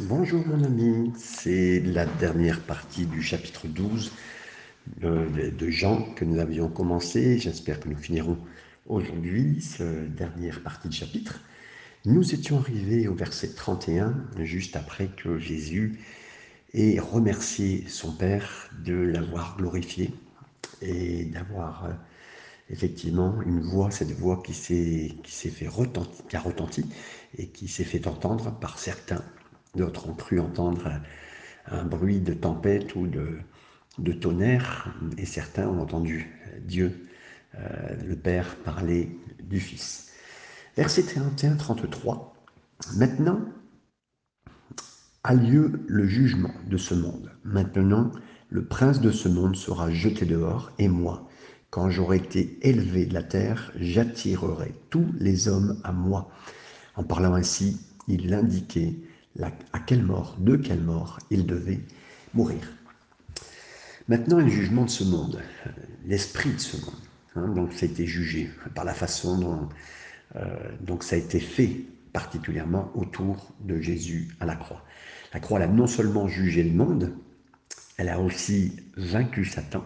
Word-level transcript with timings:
Bonjour 0.00 0.42
mon 0.46 0.64
ami, 0.64 1.12
c'est 1.18 1.78
la 1.80 2.06
dernière 2.06 2.62
partie 2.62 3.04
du 3.04 3.20
chapitre 3.20 3.66
12 3.66 4.10
euh, 5.04 5.50
de 5.50 5.68
Jean 5.68 6.14
que 6.14 6.24
nous 6.24 6.40
avions 6.40 6.68
commencé. 6.68 7.38
J'espère 7.38 7.78
que 7.78 7.90
nous 7.90 7.98
finirons 7.98 8.38
aujourd'hui 8.86 9.60
cette 9.60 10.14
dernière 10.14 10.62
partie 10.62 10.88
de 10.88 10.94
chapitre. 10.94 11.42
Nous 12.06 12.32
étions 12.32 12.58
arrivés 12.58 13.06
au 13.06 13.14
verset 13.14 13.52
31, 13.52 14.14
juste 14.38 14.76
après 14.76 15.08
que 15.08 15.38
Jésus 15.38 15.98
ait 16.72 16.98
remercié 16.98 17.84
son 17.86 18.12
Père 18.12 18.70
de 18.82 18.94
l'avoir 18.94 19.58
glorifié 19.58 20.10
et 20.80 21.26
d'avoir 21.26 21.84
euh, 21.84 21.90
effectivement 22.70 23.42
une 23.42 23.60
voix, 23.60 23.90
cette 23.90 24.12
voix 24.12 24.42
qui 24.42 24.54
s'est 24.54 25.50
fait 25.50 25.68
retentir, 25.68 26.24
a 26.32 26.38
retenti 26.38 26.86
et 27.36 27.48
qui 27.48 27.68
s'est 27.68 27.84
fait 27.84 28.06
entendre 28.06 28.58
par 28.58 28.78
certains 28.78 29.22
D'autres 29.74 30.08
ont 30.08 30.14
cru 30.14 30.38
entendre 30.38 31.00
un 31.66 31.84
bruit 31.84 32.20
de 32.20 32.34
tempête 32.34 32.94
ou 32.94 33.06
de, 33.06 34.12
tonnerre, 34.12 34.94
et 35.16 35.24
certains 35.24 35.66
ont 35.66 35.80
entendu 35.80 36.30
Dieu, 36.60 37.08
euh, 37.54 37.96
le 38.06 38.16
Père, 38.16 38.56
parler 38.56 39.18
du 39.42 39.60
Fils. 39.60 40.10
Verset 40.76 41.02
31-33. 41.02 42.32
Maintenant 42.96 43.40
a 45.24 45.34
lieu 45.34 45.84
le 45.86 46.06
jugement 46.06 46.52
de 46.66 46.76
ce 46.76 46.94
monde. 46.94 47.30
Maintenant, 47.44 48.10
le 48.50 48.66
prince 48.66 49.00
de 49.00 49.10
ce 49.10 49.28
monde 49.28 49.56
sera 49.56 49.90
jeté 49.90 50.26
dehors, 50.26 50.72
et 50.78 50.88
moi, 50.88 51.28
quand 51.70 51.88
j'aurai 51.88 52.18
été 52.18 52.58
élevé 52.60 53.06
de 53.06 53.14
la 53.14 53.22
terre, 53.22 53.72
j'attirerai 53.76 54.74
tous 54.90 55.06
les 55.18 55.48
hommes 55.48 55.80
à 55.84 55.92
moi. 55.92 56.30
En 56.96 57.04
parlant 57.04 57.34
ainsi, 57.34 57.80
il 58.08 58.34
indiquait 58.34 58.96
à 59.40 59.80
quelle 59.80 60.02
mort, 60.02 60.36
de 60.38 60.56
quelle 60.56 60.80
mort 60.80 61.18
il 61.30 61.46
devait 61.46 61.80
mourir. 62.34 62.60
Maintenant, 64.08 64.38
le 64.38 64.48
jugement 64.48 64.84
de 64.84 64.90
ce 64.90 65.04
monde, 65.04 65.40
l'esprit 66.06 66.50
de 66.50 66.58
ce 66.58 66.76
monde. 66.76 66.94
Hein, 67.36 67.48
donc, 67.48 67.72
ça 67.72 67.86
a 67.86 67.88
été 67.88 68.06
jugé 68.06 68.50
par 68.74 68.84
la 68.84 68.94
façon 68.94 69.38
dont 69.38 69.68
euh, 70.36 70.46
donc 70.80 71.02
ça 71.04 71.16
a 71.16 71.18
été 71.18 71.40
fait 71.40 71.84
particulièrement 72.12 72.90
autour 72.94 73.52
de 73.60 73.80
Jésus 73.80 74.28
à 74.40 74.46
la 74.46 74.56
croix. 74.56 74.82
La 75.32 75.40
croix, 75.40 75.58
elle 75.58 75.68
a 75.68 75.72
non 75.72 75.86
seulement 75.86 76.28
jugé 76.28 76.62
le 76.62 76.72
monde, 76.72 77.12
elle 77.96 78.08
a 78.08 78.20
aussi 78.20 78.76
vaincu 78.96 79.44
Satan. 79.44 79.84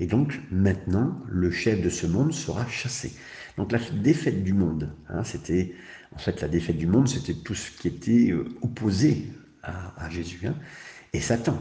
Et 0.00 0.06
donc, 0.06 0.40
maintenant, 0.50 1.16
le 1.28 1.50
chef 1.50 1.80
de 1.80 1.90
ce 1.90 2.06
monde 2.06 2.32
sera 2.32 2.66
chassé. 2.66 3.12
Donc, 3.56 3.70
la 3.70 3.78
défaite 4.02 4.42
du 4.42 4.54
monde, 4.54 4.92
hein, 5.08 5.22
c'était 5.22 5.74
en 6.14 6.18
fait, 6.18 6.40
la 6.40 6.48
défaite 6.48 6.78
du 6.78 6.86
monde, 6.86 7.08
c'était 7.08 7.34
tout 7.34 7.54
ce 7.54 7.70
qui 7.70 7.88
était 7.88 8.30
euh, 8.32 8.44
opposé 8.62 9.26
à, 9.62 10.08
Jésus. 10.10 10.40
Hein. 10.46 10.56
et 11.12 11.20
Satan. 11.20 11.60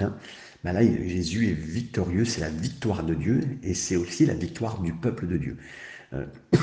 Hein. 0.00 0.14
Ben 0.64 0.72
là, 0.72 0.82
Jésus 0.82 1.48
est 1.48 1.54
victorieux, 1.54 2.24
c'est 2.24 2.40
la 2.40 2.50
victoire 2.50 3.04
de 3.04 3.14
Dieu, 3.14 3.40
et 3.62 3.74
c'est 3.74 3.96
aussi 3.96 4.26
la 4.26 4.34
victoire 4.34 4.82
du 4.82 4.92
peuple 4.92 5.28
de 5.28 5.38
Dieu. 5.38 5.56
Euh, 6.12 6.26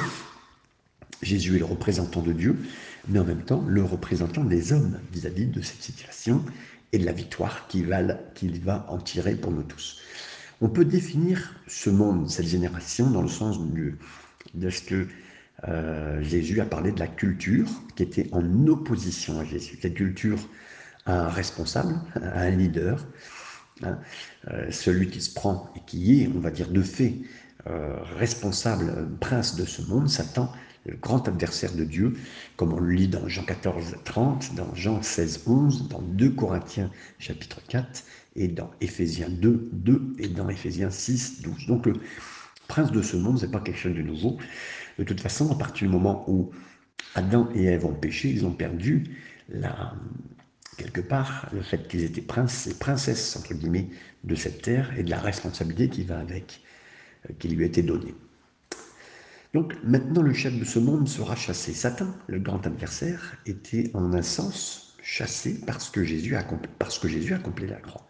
Jésus 1.21 1.55
est 1.55 1.59
le 1.59 1.65
représentant 1.65 2.21
de 2.21 2.33
Dieu, 2.33 2.57
mais 3.07 3.19
en 3.19 3.23
même 3.23 3.43
temps 3.43 3.63
le 3.65 3.83
représentant 3.83 4.43
des 4.43 4.73
hommes 4.73 4.99
vis-à-vis 5.13 5.47
de 5.47 5.61
cette 5.61 5.81
situation 5.81 6.43
et 6.91 6.99
de 6.99 7.05
la 7.05 7.13
victoire 7.13 7.67
qu'il 7.67 7.87
va, 7.87 8.03
qu'il 8.35 8.59
va 8.59 8.85
en 8.89 8.99
tirer 8.99 9.35
pour 9.35 9.51
nous 9.51 9.63
tous. 9.63 10.01
On 10.61 10.69
peut 10.69 10.85
définir 10.85 11.53
ce 11.67 11.89
monde, 11.89 12.29
cette 12.29 12.47
génération, 12.47 13.09
dans 13.09 13.21
le 13.21 13.27
sens 13.27 13.59
de 14.53 14.69
ce 14.69 14.81
que 14.81 15.07
euh, 15.67 16.21
Jésus 16.21 16.59
a 16.61 16.65
parlé 16.65 16.91
de 16.91 16.99
la 16.99 17.07
culture 17.07 17.67
qui 17.95 18.03
était 18.03 18.29
en 18.31 18.67
opposition 18.67 19.39
à 19.39 19.45
Jésus. 19.45 19.77
Cette 19.81 19.95
culture 19.95 20.39
a 21.05 21.25
un 21.25 21.29
responsable, 21.29 21.99
a 22.15 22.41
un 22.41 22.49
leader, 22.51 23.05
hein, 23.83 23.97
euh, 24.49 24.69
celui 24.71 25.09
qui 25.09 25.21
se 25.21 25.33
prend 25.33 25.71
et 25.75 25.81
qui 25.85 26.21
est, 26.21 26.27
on 26.27 26.39
va 26.39 26.51
dire 26.51 26.69
de 26.69 26.81
fait, 26.81 27.15
euh, 27.67 27.95
responsable, 28.17 29.07
prince 29.19 29.55
de 29.55 29.65
ce 29.65 29.81
monde, 29.81 30.09
Satan, 30.09 30.51
le 30.85 30.95
grand 30.97 31.27
adversaire 31.27 31.73
de 31.73 31.83
Dieu, 31.83 32.15
comme 32.57 32.73
on 32.73 32.79
le 32.79 32.91
lit 32.91 33.07
dans 33.07 33.27
Jean 33.27 33.43
14, 33.43 33.95
30, 34.03 34.53
dans 34.55 34.73
Jean 34.75 35.01
16, 35.01 35.43
11, 35.47 35.89
dans 35.89 36.01
2 36.01 36.29
Corinthiens 36.29 36.91
chapitre 37.17 37.59
4, 37.67 38.03
et 38.35 38.47
dans 38.47 38.71
Éphésiens 38.81 39.29
2, 39.29 39.69
2, 39.71 40.15
et 40.19 40.27
dans 40.27 40.49
Éphésiens 40.49 40.89
6, 40.89 41.41
12. 41.41 41.67
Donc 41.67 41.85
le 41.85 41.93
prince 42.67 42.91
de 42.91 43.01
ce 43.01 43.15
monde, 43.15 43.39
ce 43.39 43.45
n'est 43.45 43.51
pas 43.51 43.59
quelque 43.59 43.79
chose 43.79 43.95
de 43.95 44.01
nouveau. 44.01 44.37
De 44.97 45.03
toute 45.03 45.21
façon, 45.21 45.51
à 45.51 45.55
partir 45.55 45.87
du 45.87 45.93
moment 45.93 46.23
où 46.29 46.51
Adam 47.15 47.49
et 47.53 47.65
Ève 47.65 47.85
ont 47.85 47.93
péché, 47.93 48.29
ils 48.29 48.45
ont 48.45 48.51
perdu 48.53 49.17
quelque 50.77 51.01
part 51.01 51.49
le 51.53 51.61
fait 51.61 51.87
qu'ils 51.87 52.03
étaient 52.03 52.21
princes 52.21 52.67
et 52.67 52.73
princesses, 52.73 53.35
entre 53.37 53.53
guillemets, 53.53 53.89
de 54.23 54.35
cette 54.35 54.61
terre 54.61 54.97
et 54.97 55.03
de 55.03 55.09
la 55.09 55.19
responsabilité 55.19 55.89
qui 55.89 56.03
va 56.03 56.19
avec, 56.19 56.61
euh, 57.29 57.33
qui 57.39 57.47
lui 57.49 57.63
a 57.63 57.67
été 57.67 57.83
donnée. 57.83 58.15
Donc 59.53 59.73
maintenant, 59.83 60.21
le 60.21 60.33
chef 60.33 60.57
de 60.59 60.65
ce 60.65 60.79
monde 60.79 61.07
sera 61.07 61.35
chassé. 61.35 61.73
Satan, 61.73 62.13
le 62.27 62.39
grand 62.39 62.65
adversaire, 62.67 63.37
était 63.45 63.89
en 63.93 64.11
un 64.13 64.21
sens 64.21 64.97
chassé 65.01 65.61
parce 65.65 65.89
que 65.89 66.03
Jésus 66.03 66.35
a 66.35 66.43
parce 66.77 66.99
accompli 67.31 67.67
la 67.67 67.79
croix. 67.79 68.04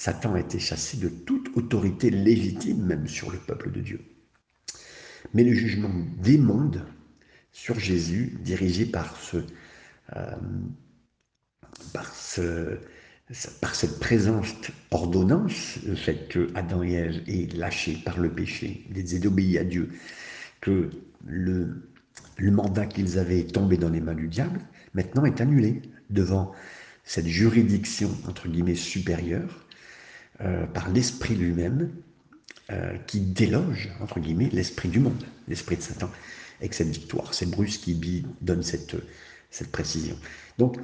Satan 0.00 0.32
a 0.32 0.40
été 0.40 0.58
chassé 0.58 0.96
de 0.96 1.10
toute 1.10 1.54
autorité 1.58 2.08
légitime, 2.08 2.86
même 2.86 3.06
sur 3.06 3.30
le 3.30 3.36
peuple 3.36 3.70
de 3.70 3.82
Dieu. 3.82 4.00
Mais 5.34 5.44
le 5.44 5.52
jugement 5.52 5.92
des 6.16 6.38
mondes 6.38 6.86
sur 7.52 7.78
Jésus, 7.78 8.38
dirigé 8.40 8.86
par 8.86 9.14
ce, 9.18 9.44
euh, 10.16 10.36
cette 13.30 14.00
présence 14.00 14.54
ordonnance, 14.90 15.78
le 15.86 15.94
fait 15.94 16.28
que 16.30 16.50
Adam 16.54 16.82
et 16.82 16.92
Ève 16.92 17.22
aient 17.26 17.48
lâché 17.54 17.98
par 18.02 18.18
le 18.18 18.32
péché, 18.32 18.86
ils 18.88 19.04
désobéi 19.04 19.58
à 19.58 19.64
Dieu, 19.64 19.90
que 20.62 20.88
le, 21.26 21.90
le 22.38 22.50
mandat 22.50 22.86
qu'ils 22.86 23.18
avaient 23.18 23.44
tombé 23.44 23.76
dans 23.76 23.90
les 23.90 24.00
mains 24.00 24.14
du 24.14 24.28
diable, 24.28 24.60
maintenant 24.94 25.26
est 25.26 25.42
annulé 25.42 25.82
devant 26.08 26.52
cette 27.04 27.26
juridiction, 27.26 28.10
entre 28.26 28.48
guillemets, 28.48 28.74
supérieure, 28.74 29.66
euh, 30.42 30.66
par 30.66 30.88
l'Esprit 30.90 31.34
lui-même, 31.34 31.90
euh, 32.70 32.96
qui 33.06 33.20
déloge, 33.20 33.90
entre 34.00 34.20
guillemets, 34.20 34.48
l'esprit 34.52 34.88
du 34.88 35.00
monde, 35.00 35.24
l'esprit 35.48 35.76
de 35.76 35.82
Satan, 35.82 36.08
avec 36.60 36.72
cette 36.74 36.88
victoire. 36.88 37.34
C'est 37.34 37.50
Bruce 37.50 37.78
qui 37.78 38.24
donne 38.42 38.62
cette, 38.62 38.94
cette 39.50 39.72
précision. 39.72 40.16
Donc, 40.56 40.76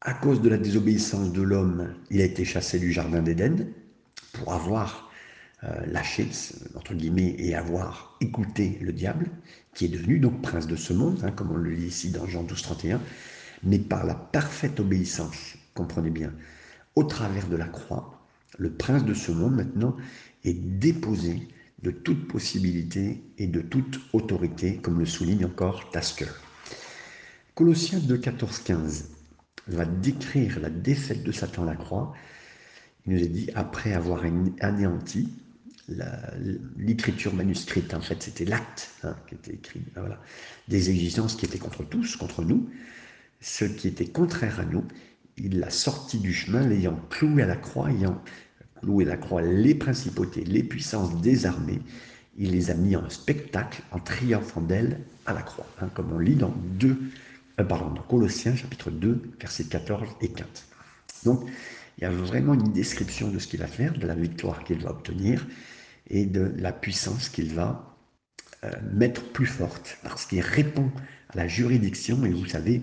à 0.00 0.14
cause 0.14 0.42
de 0.42 0.48
la 0.48 0.58
désobéissance 0.58 1.32
de 1.32 1.42
l'homme, 1.42 1.94
il 2.10 2.20
a 2.20 2.24
été 2.24 2.44
chassé 2.44 2.80
du 2.80 2.90
Jardin 2.90 3.22
d'Éden 3.22 3.68
pour 4.32 4.52
avoir 4.52 5.12
euh, 5.62 5.68
lâché, 5.86 6.26
entre 6.74 6.94
guillemets, 6.94 7.36
et 7.38 7.54
avoir 7.54 8.16
écouté 8.20 8.78
le 8.80 8.92
diable, 8.92 9.30
qui 9.74 9.84
est 9.84 9.88
devenu 9.88 10.18
donc 10.18 10.42
prince 10.42 10.66
de 10.66 10.74
ce 10.74 10.92
monde, 10.92 11.20
hein, 11.22 11.30
comme 11.30 11.52
on 11.52 11.56
le 11.56 11.70
lit 11.70 11.86
ici 11.86 12.10
dans 12.10 12.26
Jean 12.26 12.42
12, 12.42 12.62
31, 12.62 13.00
mais 13.62 13.78
par 13.78 14.04
la 14.04 14.16
parfaite 14.16 14.80
obéissance, 14.80 15.54
comprenez 15.72 16.10
bien, 16.10 16.32
au 16.94 17.04
travers 17.04 17.48
de 17.48 17.56
la 17.56 17.66
croix, 17.66 18.22
le 18.58 18.72
prince 18.72 19.04
de 19.04 19.14
ce 19.14 19.32
monde 19.32 19.56
maintenant 19.56 19.96
est 20.44 20.54
déposé 20.54 21.48
de 21.82 21.90
toute 21.90 22.28
possibilité 22.28 23.22
et 23.38 23.46
de 23.46 23.60
toute 23.60 24.00
autorité, 24.12 24.76
comme 24.76 24.98
le 24.98 25.06
souligne 25.06 25.44
encore 25.44 25.90
Tasker. 25.90 26.28
Colossiens 27.54 27.98
2, 27.98 28.18
14, 28.18 28.60
15 28.60 29.08
va 29.68 29.84
décrire 29.84 30.60
la 30.60 30.70
défaite 30.70 31.22
de 31.22 31.32
Satan 31.32 31.64
à 31.64 31.66
la 31.66 31.76
croix. 31.76 32.12
Il 33.06 33.14
nous 33.14 33.22
est 33.22 33.28
dit, 33.28 33.50
après 33.54 33.92
avoir 33.92 34.24
anéanti 34.60 35.28
l'écriture 36.76 37.34
manuscrite, 37.34 37.92
en 37.92 38.00
fait 38.00 38.22
c'était 38.22 38.44
l'acte 38.44 38.94
hein, 39.02 39.16
qui 39.28 39.34
était 39.34 39.54
écrit, 39.54 39.82
ben 39.94 40.16
des 40.68 40.90
exigences 40.90 41.34
qui 41.34 41.44
étaient 41.44 41.58
contre 41.58 41.84
tous, 41.84 42.16
contre 42.16 42.44
nous, 42.44 42.70
ce 43.40 43.64
qui 43.64 43.88
était 43.88 44.06
contraire 44.06 44.60
à 44.60 44.64
nous, 44.64 44.84
il 45.36 45.58
l'a 45.58 45.70
sorti 45.70 46.18
du 46.18 46.32
chemin, 46.32 46.66
l'ayant 46.66 46.98
cloué 47.10 47.42
à 47.42 47.46
la 47.46 47.56
croix, 47.56 47.90
ayant 47.90 48.22
louer 48.82 49.04
la 49.04 49.16
croix 49.16 49.42
les 49.42 49.74
principautés, 49.74 50.44
les 50.44 50.62
puissances 50.62 51.20
désarmées. 51.20 51.80
Il 52.36 52.52
les 52.52 52.70
a 52.70 52.74
mis 52.74 52.96
en 52.96 53.08
spectacle 53.10 53.82
en 53.90 53.98
triomphant 53.98 54.60
d'elles 54.60 55.00
à 55.26 55.32
la 55.32 55.42
croix, 55.42 55.66
hein, 55.80 55.88
comme 55.94 56.12
on 56.12 56.18
lit 56.18 56.34
dans, 56.34 56.54
2, 56.78 56.98
euh, 57.60 57.64
pardon, 57.64 57.94
Colossiens 58.08 58.56
chapitre 58.56 58.90
2, 58.90 59.22
versets 59.40 59.64
14 59.64 60.08
et 60.20 60.28
15. 60.28 60.46
Donc, 61.24 61.48
il 61.98 62.04
y 62.04 62.06
a 62.06 62.10
vraiment 62.10 62.54
une 62.54 62.72
description 62.72 63.28
de 63.28 63.38
ce 63.38 63.46
qu'il 63.46 63.60
va 63.60 63.66
faire, 63.66 63.92
de 63.92 64.06
la 64.06 64.14
victoire 64.14 64.64
qu'il 64.64 64.78
va 64.78 64.90
obtenir 64.90 65.46
et 66.08 66.24
de 66.26 66.52
la 66.56 66.72
puissance 66.72 67.28
qu'il 67.28 67.52
va 67.54 67.96
euh, 68.64 68.70
mettre 68.92 69.22
plus 69.32 69.46
forte, 69.46 69.98
parce 70.02 70.26
qu'il 70.26 70.40
répond 70.40 70.90
à 71.28 71.36
la 71.36 71.48
juridiction, 71.48 72.24
et 72.24 72.30
vous 72.30 72.46
savez, 72.46 72.82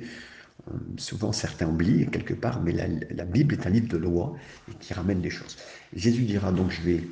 souvent 0.98 1.32
certains 1.32 1.68
oublient 1.68 2.08
quelque 2.12 2.34
part, 2.34 2.62
mais 2.62 2.72
la, 2.72 3.26
Bible 3.26 3.54
est 3.54 3.68
un 3.68 3.70
livre 3.70 3.88
de 3.88 3.98
loi 3.98 4.36
qui 4.80 4.94
ramène 4.94 5.22
des 5.22 5.30
choses. 5.30 5.58
Jésus 5.94 6.24
dira 6.24 6.52
donc 6.52 6.72
je 6.72 6.82
vais, 6.82 7.04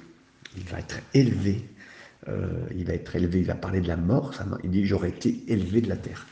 il 0.55 0.63
va 0.63 0.79
être 0.79 0.99
élevé, 1.13 1.65
euh, 2.27 2.65
il 2.75 2.85
va 2.85 2.93
être 2.93 3.15
élevé, 3.15 3.39
il 3.39 3.45
va 3.45 3.55
parler 3.55 3.81
de 3.81 3.87
la 3.87 3.97
mort, 3.97 4.33
il 4.63 4.71
dit 4.71 4.85
j'aurais 4.85 5.09
été 5.09 5.43
élevé 5.47 5.81
de 5.81 5.89
la 5.89 5.97
terre. 5.97 6.25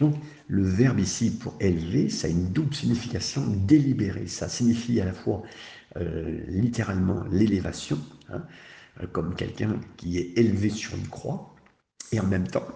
Donc, 0.00 0.14
le 0.48 0.62
verbe 0.62 1.00
ici 1.00 1.30
pour 1.30 1.54
élever, 1.58 2.08
ça 2.10 2.28
a 2.28 2.30
une 2.30 2.52
double 2.52 2.74
signification 2.74 3.42
délibérée. 3.46 4.26
Ça 4.26 4.48
signifie 4.48 5.00
à 5.00 5.06
la 5.06 5.14
fois 5.14 5.42
euh, 5.96 6.40
littéralement 6.48 7.24
l'élévation, 7.30 7.98
hein, 8.28 8.42
euh, 9.02 9.06
comme 9.06 9.34
quelqu'un 9.34 9.80
qui 9.96 10.18
est 10.18 10.36
élevé 10.36 10.68
sur 10.68 10.94
une 10.94 11.08
croix, 11.08 11.54
et 12.12 12.20
en 12.20 12.26
même 12.26 12.46
temps 12.46 12.66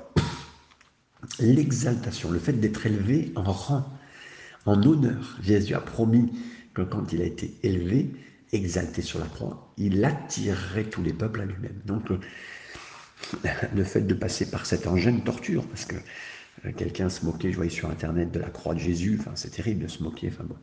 l'exaltation, 1.38 2.31
le 2.31 2.38
fait 2.38 2.52
d'être 2.52 2.87
élevé 2.87 3.32
en 3.37 3.52
rang, 3.52 3.84
en 4.67 4.82
honneur. 4.82 5.38
Jésus 5.43 5.75
a 5.75 5.81
promis 5.81 6.32
que 6.75 6.82
quand 6.82 7.12
il 7.12 7.22
a 7.22 7.25
été 7.25 7.55
élevé, 7.62 8.11
exalté 8.52 9.02
sur 9.02 9.19
la 9.19 9.26
croix, 9.26 9.72
il 9.76 10.05
attirerait 10.05 10.84
tous 10.84 11.02
les 11.02 11.12
peuples 11.12 11.40
à 11.40 11.44
lui-même. 11.44 11.81
Donc, 11.84 12.08
le 13.75 13.84
fait 13.84 14.02
de 14.02 14.14
passer 14.14 14.50
par 14.50 14.67
cet 14.67 14.87
engin 14.87 15.19
torture, 15.20 15.67
parce 15.67 15.84
que 15.84 15.96
euh, 16.67 16.72
quelqu'un 16.72 17.08
se 17.08 17.25
moquait, 17.25 17.50
je 17.50 17.56
voyais 17.56 17.70
sur 17.70 17.90
Internet, 17.90 18.32
de 18.32 18.40
la 18.40 18.50
croix 18.50 18.75
de 18.75 18.81
Jésus, 18.81 19.19
enfin, 19.20 19.32
c'est 19.34 19.50
terrible 19.50 19.84
de 19.84 19.88
se 19.88 20.02
moquer, 20.02 20.28
enfin 20.32 20.44
bon, 20.44 20.56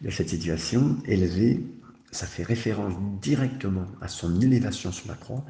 de 0.00 0.10
cette 0.10 0.30
situation. 0.30 0.96
Élevé, 1.06 1.60
ça 2.10 2.26
fait 2.26 2.42
référence 2.42 2.94
directement 3.20 3.86
à 4.00 4.08
son 4.08 4.40
élévation 4.40 4.92
sur 4.92 5.08
la 5.08 5.14
croix 5.14 5.44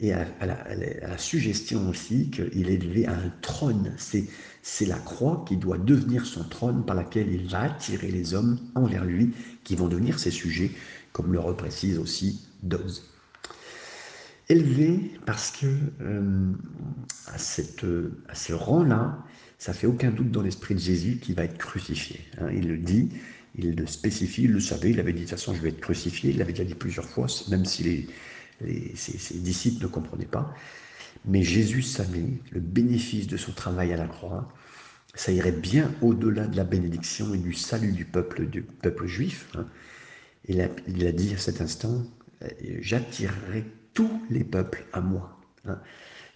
et 0.00 0.12
à, 0.12 0.26
la, 0.40 1.18
suggestion 1.18 1.88
aussi 1.88 2.30
qu'il 2.30 2.70
est 2.70 2.74
élevé 2.74 3.06
à 3.06 3.12
un 3.12 3.32
trône. 3.42 3.94
C'est 3.98 4.86
la 4.86 4.98
croix 4.98 5.44
qui 5.46 5.56
doit 5.56 5.78
devenir 5.78 6.24
son 6.24 6.44
trône 6.44 6.84
par 6.86 6.96
laquelle 6.96 7.30
il 7.30 7.46
va 7.48 7.62
attirer 7.62 8.10
les 8.10 8.34
hommes 8.34 8.58
envers 8.74 9.04
lui, 9.04 9.32
qui 9.62 9.76
vont 9.76 9.88
devenir 9.88 10.18
ses 10.18 10.30
sujets, 10.30 10.70
comme 11.12 11.32
le 11.32 11.40
reprécise 11.40 11.98
aussi 11.98 12.48
Dodds 12.62 13.02
élevé 14.50 15.12
parce 15.26 15.52
que 15.52 15.66
euh, 16.02 16.52
à, 17.28 17.38
cette, 17.38 17.86
à 18.28 18.34
ce 18.34 18.52
rang-là, 18.52 19.16
ça 19.58 19.72
fait 19.72 19.86
aucun 19.86 20.10
doute 20.10 20.30
dans 20.30 20.42
l'esprit 20.42 20.74
de 20.74 20.80
Jésus 20.80 21.18
qu'il 21.18 21.36
va 21.36 21.44
être 21.44 21.56
crucifié. 21.56 22.20
Hein. 22.38 22.48
il 22.52 22.66
le 22.66 22.76
dit, 22.76 23.10
il 23.56 23.76
le 23.76 23.86
spécifie, 23.86 24.44
il 24.44 24.52
le 24.52 24.60
savait, 24.60 24.90
il 24.90 25.00
avait 25.00 25.12
dit 25.12 25.20
de 25.20 25.24
toute 25.24 25.38
façon 25.38 25.54
je 25.54 25.60
vais 25.60 25.68
être 25.68 25.80
crucifié, 25.80 26.30
il 26.30 26.38
l'avait 26.38 26.52
déjà 26.52 26.64
dit 26.64 26.74
plusieurs 26.74 27.08
fois, 27.08 27.26
même 27.48 27.64
si 27.64 27.82
les, 27.84 28.06
ses, 28.94 29.38
disciples 29.38 29.82
ne 29.82 29.88
comprenaient 29.88 30.24
pas. 30.24 30.54
Mais 31.24 31.42
Jésus 31.42 31.82
savait 31.82 32.40
le 32.50 32.60
bénéfice 32.60 33.26
de 33.26 33.36
son 33.36 33.52
travail 33.52 33.92
à 33.92 33.96
la 33.96 34.06
croix, 34.06 34.48
ça 35.14 35.32
irait 35.32 35.52
bien 35.52 35.92
au-delà 36.02 36.46
de 36.46 36.56
la 36.56 36.64
bénédiction 36.64 37.34
et 37.34 37.38
du 37.38 37.52
salut 37.52 37.92
du 37.92 38.04
peuple, 38.04 38.46
du 38.46 38.62
peuple 38.62 39.06
juif. 39.06 39.48
Hein. 39.56 39.66
Il, 40.48 40.60
a, 40.60 41.12
dit 41.12 41.34
à 41.34 41.38
cet 41.38 41.60
instant, 41.60 42.02
j'attirerai 42.80 43.64
tous 43.92 44.22
les 44.30 44.44
peuples 44.44 44.84
à 44.92 45.00
moi. 45.00 45.38
Hein. 45.66 45.78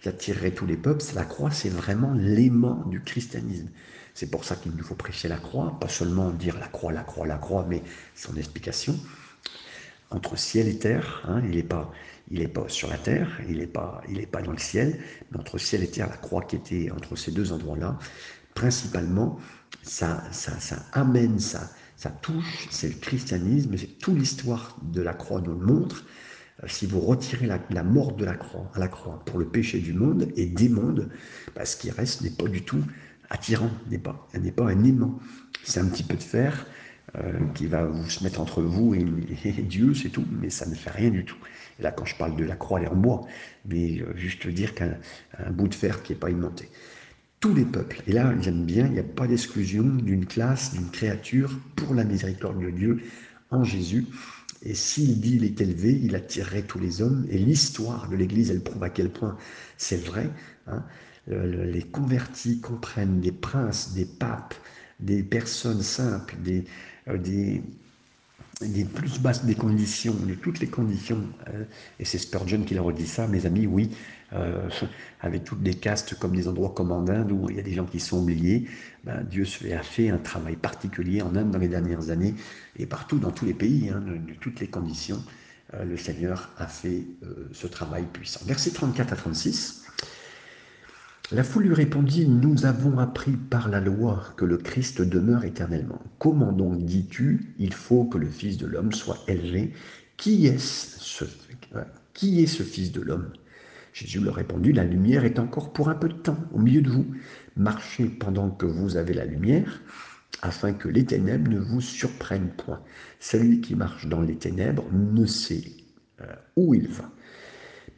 J'attirerai 0.01 0.53
tous 0.53 0.65
les 0.65 0.77
peuples. 0.77 1.03
La 1.15 1.25
croix, 1.25 1.51
c'est 1.51 1.69
vraiment 1.69 2.13
l'aimant 2.13 2.83
du 2.87 3.01
christianisme. 3.01 3.69
C'est 4.13 4.29
pour 4.29 4.45
ça 4.45 4.55
qu'il 4.55 4.71
nous 4.73 4.83
faut 4.83 4.95
prêcher 4.95 5.27
la 5.27 5.37
croix, 5.37 5.77
pas 5.79 5.89
seulement 5.89 6.29
dire 6.29 6.57
la 6.59 6.67
croix, 6.67 6.93
la 6.93 7.03
croix, 7.03 7.25
la 7.25 7.37
croix, 7.37 7.65
mais 7.67 7.81
son 8.13 8.35
explication. 8.37 8.97
Entre 10.11 10.37
ciel 10.37 10.67
et 10.67 10.77
terre, 10.77 11.23
hein, 11.27 11.41
il 11.45 11.55
n'est 11.55 11.63
pas, 11.63 11.91
il 12.29 12.47
pas 12.49 12.69
sur 12.69 12.89
la 12.89 12.97
terre, 12.97 13.41
il 13.49 13.57
n'est 13.57 13.67
pas, 13.67 14.01
il 14.07 14.25
pas 14.27 14.41
dans 14.41 14.51
le 14.51 14.57
ciel, 14.57 14.99
mais 15.31 15.39
entre 15.39 15.57
ciel 15.57 15.83
et 15.83 15.87
terre, 15.87 16.09
la 16.09 16.17
croix 16.17 16.43
qui 16.43 16.55
était 16.55 16.91
entre 16.91 17.15
ces 17.15 17.31
deux 17.31 17.51
endroits-là, 17.51 17.97
principalement, 18.53 19.39
ça, 19.83 20.23
ça, 20.31 20.59
ça 20.59 20.77
amène, 20.93 21.39
ça, 21.39 21.69
ça 21.97 22.09
touche, 22.09 22.67
c'est 22.69 22.87
le 22.87 22.95
christianisme, 22.95 23.75
c'est 23.77 23.99
toute 23.99 24.17
l'histoire 24.17 24.77
de 24.81 25.01
la 25.01 25.13
croix 25.13 25.41
nous 25.41 25.57
le 25.59 25.65
montre, 25.65 26.05
euh, 26.63 26.67
si 26.67 26.85
vous 26.85 26.99
retirez 26.99 27.47
la, 27.47 27.83
mort 27.83 28.13
de 28.13 28.25
la 28.25 28.35
croix, 28.35 28.71
à 28.73 28.79
la 28.79 28.87
croix 28.87 29.23
pour 29.25 29.39
le 29.39 29.45
péché 29.45 29.79
du 29.79 29.93
monde 29.93 30.31
et 30.35 30.45
des 30.45 30.69
mondes, 30.69 31.09
bah, 31.55 31.65
ce 31.65 31.75
qui 31.77 31.91
reste 31.91 32.21
n'est 32.21 32.29
pas 32.29 32.47
du 32.47 32.63
tout 32.63 32.83
attirant, 33.29 33.71
n'est 33.89 33.97
pas, 33.97 34.27
n'est 34.39 34.51
pas 34.51 34.69
un 34.69 34.83
aimant. 34.83 35.19
C'est 35.63 35.79
un 35.79 35.87
petit 35.87 36.03
peu 36.03 36.15
de 36.15 36.23
fer 36.23 36.65
qui 37.53 37.67
va 37.67 37.85
vous 37.85 38.09
se 38.09 38.23
mettre 38.23 38.41
entre 38.41 38.61
vous 38.61 38.93
et, 38.93 39.03
Dieu, 39.61 39.93
c'est 39.93 40.09
tout, 40.09 40.25
mais 40.41 40.49
ça 40.49 40.65
ne 40.65 40.75
fait 40.75 40.91
rien 40.91 41.09
du 41.09 41.25
tout. 41.25 41.37
Et 41.79 41.83
là, 41.83 41.91
quand 41.91 42.05
je 42.05 42.15
parle 42.15 42.35
de 42.35 42.43
la 42.43 42.55
croix, 42.55 42.79
elle 42.79 42.85
est 42.85 42.89
en 42.89 42.95
bois, 42.95 43.25
mais 43.65 44.01
euh, 44.01 44.15
juste 44.15 44.47
dire 44.47 44.73
qu'un 44.75 44.97
bout 45.51 45.67
de 45.67 45.75
fer 45.75 46.03
qui 46.03 46.13
n'est 46.13 46.19
pas 46.19 46.29
aimanté. 46.29 46.69
Tous 47.39 47.53
les 47.53 47.65
peuples, 47.65 48.01
et 48.07 48.13
là 48.13 48.33
j'aime 48.41 48.65
bien, 48.65 48.87
il 48.87 48.93
n'y 48.93 48.99
a 48.99 49.03
pas 49.03 49.27
d'exclusion 49.27 49.83
d'une 49.83 50.25
classe, 50.25 50.73
d'une 50.73 50.89
créature 50.89 51.59
pour 51.75 51.93
la 51.93 52.03
miséricorde 52.03 52.61
de 52.61 52.71
Dieu 52.71 53.01
en 53.51 53.63
Jésus. 53.63 54.07
Et 54.63 54.73
s'il 54.73 55.19
dit 55.19 55.35
il 55.35 55.43
est 55.43 55.61
élevé, 55.61 55.99
il 56.01 56.15
attirerait 56.15 56.63
tous 56.63 56.79
les 56.79 57.01
hommes. 57.01 57.27
Et 57.29 57.37
l'histoire 57.37 58.09
de 58.09 58.15
l'Église, 58.15 58.49
elle 58.49 58.63
prouve 58.63 58.83
à 58.83 58.89
quel 58.89 59.11
point 59.11 59.37
c'est 59.77 60.03
vrai. 60.03 60.29
Hein. 60.67 60.83
les 61.27 61.83
convertis 61.83 62.61
comprennent 62.61 63.19
des 63.19 63.31
princes, 63.31 63.93
des 63.93 64.05
papes, 64.05 64.55
des 64.99 65.21
personnes 65.21 65.83
simples, 65.83 66.35
des, 66.41 66.61
euh, 66.61 66.63
des, 67.07 67.61
des 68.61 68.85
plus 68.85 69.19
basses 69.19 69.45
des 69.45 69.55
conditions, 69.55 70.13
de 70.13 70.33
toutes 70.33 70.59
les 70.59 70.67
conditions. 70.67 71.23
Euh, 71.49 71.63
et 71.99 72.05
c'est 72.05 72.17
Spurgeon 72.17 72.63
qui 72.63 72.73
leur 72.73 72.91
dit 72.93 73.07
ça, 73.07 73.27
mes 73.27 73.45
amis, 73.45 73.67
oui, 73.67 73.91
euh, 74.33 74.69
avec 75.21 75.43
toutes 75.43 75.61
les 75.63 75.73
castes 75.73 76.17
comme 76.17 76.35
des 76.35 76.47
endroits 76.47 76.73
comme 76.75 76.91
en 76.91 77.07
Inde 77.07 77.31
où 77.31 77.49
il 77.49 77.57
y 77.57 77.59
a 77.59 77.63
des 77.63 77.73
gens 77.73 77.85
qui 77.85 77.99
sont 77.99 78.19
oubliés, 78.19 78.67
ben, 79.03 79.23
Dieu 79.23 79.45
a 79.73 79.83
fait 79.83 80.09
un 80.09 80.17
travail 80.17 80.55
particulier 80.55 81.21
en 81.21 81.35
Inde 81.35 81.51
dans 81.51 81.59
les 81.59 81.67
dernières 81.67 82.09
années 82.09 82.33
et 82.77 82.85
partout 82.85 83.19
dans 83.19 83.31
tous 83.31 83.45
les 83.45 83.53
pays, 83.53 83.89
hein, 83.89 84.01
de, 84.01 84.33
toutes 84.39 84.59
les 84.59 84.67
conditions. 84.67 85.21
Euh, 85.73 85.83
le 85.83 85.97
Seigneur 85.97 86.49
a 86.57 86.67
fait 86.67 87.03
ce 87.51 87.67
travail 87.67 88.05
puissant. 88.13 88.39
Verset 88.45 88.71
34 88.71 89.13
à 89.13 89.15
36. 89.15 89.84
La 91.31 91.43
foule 91.43 91.63
lui 91.63 91.73
répondit, 91.73 92.27
Nous 92.27 92.67
avons 92.67 92.99
appris 92.99 93.31
par 93.31 93.67
la 93.67 93.79
loi 93.79 94.23
que 94.37 94.45
le 94.45 94.57
Christ 94.57 95.01
demeure 95.01 95.43
éternellement. 95.43 95.99
Comment 96.19 96.51
donc 96.51 96.85
dis-tu, 96.85 97.55
il 97.57 97.73
faut 97.73 98.05
que 98.05 98.19
le 98.19 98.29
Fils 98.29 98.57
de 98.57 98.67
l'homme 98.67 98.91
soit 98.91 99.17
élevé? 99.27 99.73
Qui 100.17 100.45
est 100.45 100.59
ce, 100.59 101.25
qui 102.13 102.43
est 102.43 102.47
ce 102.47 102.61
Fils 102.61 102.91
de 102.91 103.01
l'homme? 103.01 103.31
Jésus 103.91 104.19
leur 104.19 104.35
répondit, 104.35 104.71
La 104.71 104.83
lumière 104.83 105.25
est 105.25 105.39
encore 105.39 105.73
pour 105.73 105.89
un 105.89 105.95
peu 105.95 106.09
de 106.09 106.13
temps 106.13 106.37
au 106.53 106.59
milieu 106.59 106.83
de 106.83 106.91
vous. 106.91 107.07
Marchez 107.55 108.05
pendant 108.05 108.51
que 108.51 108.67
vous 108.67 108.95
avez 108.95 109.15
la 109.15 109.25
lumière, 109.25 109.81
afin 110.43 110.73
que 110.73 110.89
les 110.89 111.05
ténèbres 111.05 111.49
ne 111.49 111.59
vous 111.59 111.81
surprennent 111.81 112.51
point. 112.51 112.81
Celui 113.19 113.61
qui 113.61 113.73
marche 113.73 114.05
dans 114.05 114.21
les 114.21 114.35
ténèbres 114.35 114.85
ne 114.91 115.25
sait 115.25 115.63
euh, 116.21 116.35
où 116.55 116.75
il 116.75 116.87
va 116.87 117.09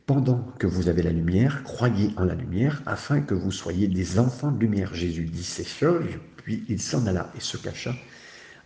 pendant 0.07 0.41
que 0.57 0.65
vous 0.65 0.87
avez 0.87 1.03
la 1.03 1.11
lumière, 1.11 1.63
croyez 1.63 2.11
en 2.15 2.23
la 2.23 2.33
lumière, 2.33 2.81
afin 2.85 3.19
que 3.19 3.35
vous 3.35 3.51
soyez 3.51 3.89
des 3.89 4.17
enfants 4.19 4.51
de 4.51 4.59
lumière. 4.59 4.95
Jésus 4.95 5.25
dit 5.25 5.43
ces 5.43 5.65
choses, 5.65 6.05
puis 6.37 6.63
il 6.69 6.81
s'en 6.81 7.05
alla 7.05 7.29
et 7.35 7.41
se 7.41 7.57
cacha 7.57 7.93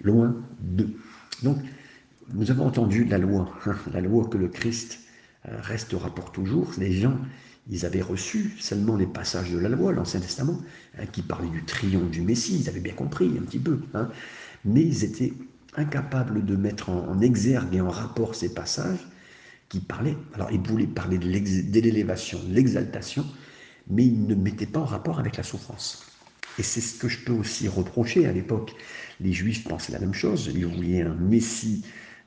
loin 0.03 0.35
d'eux. 0.59 0.95
Donc, 1.41 1.57
nous 2.33 2.51
avons 2.51 2.67
entendu 2.67 3.05
la 3.05 3.17
loi, 3.17 3.51
hein, 3.65 3.75
la 3.91 4.01
loi 4.01 4.27
que 4.27 4.37
le 4.37 4.49
Christ 4.49 4.99
euh, 5.47 5.57
restera 5.61 6.13
pour 6.13 6.31
toujours. 6.31 6.71
Les 6.77 6.93
gens, 6.93 7.17
ils 7.67 7.87
avaient 7.87 8.03
reçu 8.03 8.53
seulement 8.59 8.95
les 8.95 9.07
passages 9.07 9.51
de 9.51 9.57
la 9.57 9.69
loi, 9.69 9.93
l'Ancien 9.93 10.19
Testament, 10.19 10.61
hein, 10.99 11.07
qui 11.11 11.23
parlaient 11.23 11.49
du 11.49 11.65
triomphe 11.65 12.11
du 12.11 12.21
Messie, 12.21 12.59
ils 12.61 12.69
avaient 12.69 12.79
bien 12.79 12.93
compris 12.93 13.35
un 13.39 13.41
petit 13.41 13.59
peu, 13.59 13.79
hein. 13.95 14.09
mais 14.63 14.83
ils 14.83 15.03
étaient 15.03 15.33
incapables 15.75 16.45
de 16.45 16.55
mettre 16.55 16.89
en 16.89 17.19
exergue 17.19 17.73
et 17.73 17.81
en 17.81 17.89
rapport 17.89 18.35
ces 18.35 18.53
passages 18.53 19.07
qui 19.71 19.79
parlait. 19.79 20.17
Alors, 20.33 20.51
il 20.51 20.59
voulait 20.59 20.85
parler 20.85 21.17
de 21.17 21.79
l'élévation, 21.79 22.43
de 22.43 22.53
l'exaltation, 22.53 23.25
mais 23.89 24.05
il 24.05 24.27
ne 24.27 24.35
mettait 24.35 24.65
pas 24.65 24.81
en 24.81 24.85
rapport 24.85 25.17
avec 25.17 25.37
la 25.37 25.43
souffrance. 25.43 26.05
Et 26.59 26.63
c'est 26.63 26.81
ce 26.81 26.99
que 26.99 27.07
je 27.07 27.19
peux 27.19 27.31
aussi 27.31 27.69
reprocher 27.69 28.27
à 28.27 28.33
l'époque. 28.33 28.73
Les 29.21 29.31
Juifs 29.31 29.63
pensaient 29.63 29.93
la 29.93 29.99
même 29.99 30.13
chose. 30.13 30.51
Ils 30.53 30.65
voulaient 30.65 31.03
un 31.03 31.15
Messie 31.15 31.85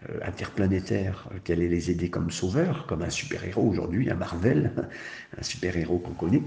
euh, 0.09 0.21
interplanétaire 0.25 1.29
euh, 1.35 1.39
qui 1.45 1.53
allait 1.53 1.69
les 1.69 1.91
aider 1.91 2.09
comme 2.09 2.31
sauveur, 2.31 2.87
comme 2.87 3.03
un 3.03 3.11
super-héros 3.11 3.69
aujourd'hui, 3.69 4.11
un 4.11 4.15
Marvel, 4.15 4.73
un 5.39 5.43
super-héros 5.43 5.99
qu'on 5.99 6.15
connaît. 6.15 6.43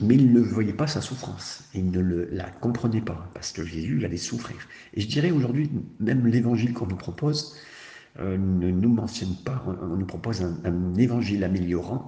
Mais 0.00 0.16
ils 0.16 0.32
ne 0.32 0.40
voyaient 0.40 0.72
pas 0.72 0.88
sa 0.88 1.00
souffrance. 1.00 1.68
Ils 1.74 1.92
ne 1.92 2.26
la 2.32 2.50
comprenaient 2.50 3.02
pas, 3.02 3.30
parce 3.34 3.52
que 3.52 3.64
Jésus 3.64 4.04
allait 4.04 4.16
souffrir. 4.16 4.56
Et 4.94 5.00
je 5.00 5.06
dirais 5.06 5.30
aujourd'hui, 5.30 5.70
même 6.00 6.26
l'évangile 6.26 6.72
qu'on 6.72 6.86
nous 6.86 6.96
propose, 6.96 7.56
euh, 8.20 8.36
ne 8.36 8.70
nous 8.70 8.92
mentionne 8.92 9.34
pas, 9.44 9.64
on 9.66 9.96
nous 9.96 10.06
propose 10.06 10.42
un, 10.42 10.94
évangile 10.96 11.44
améliorant, 11.44 12.06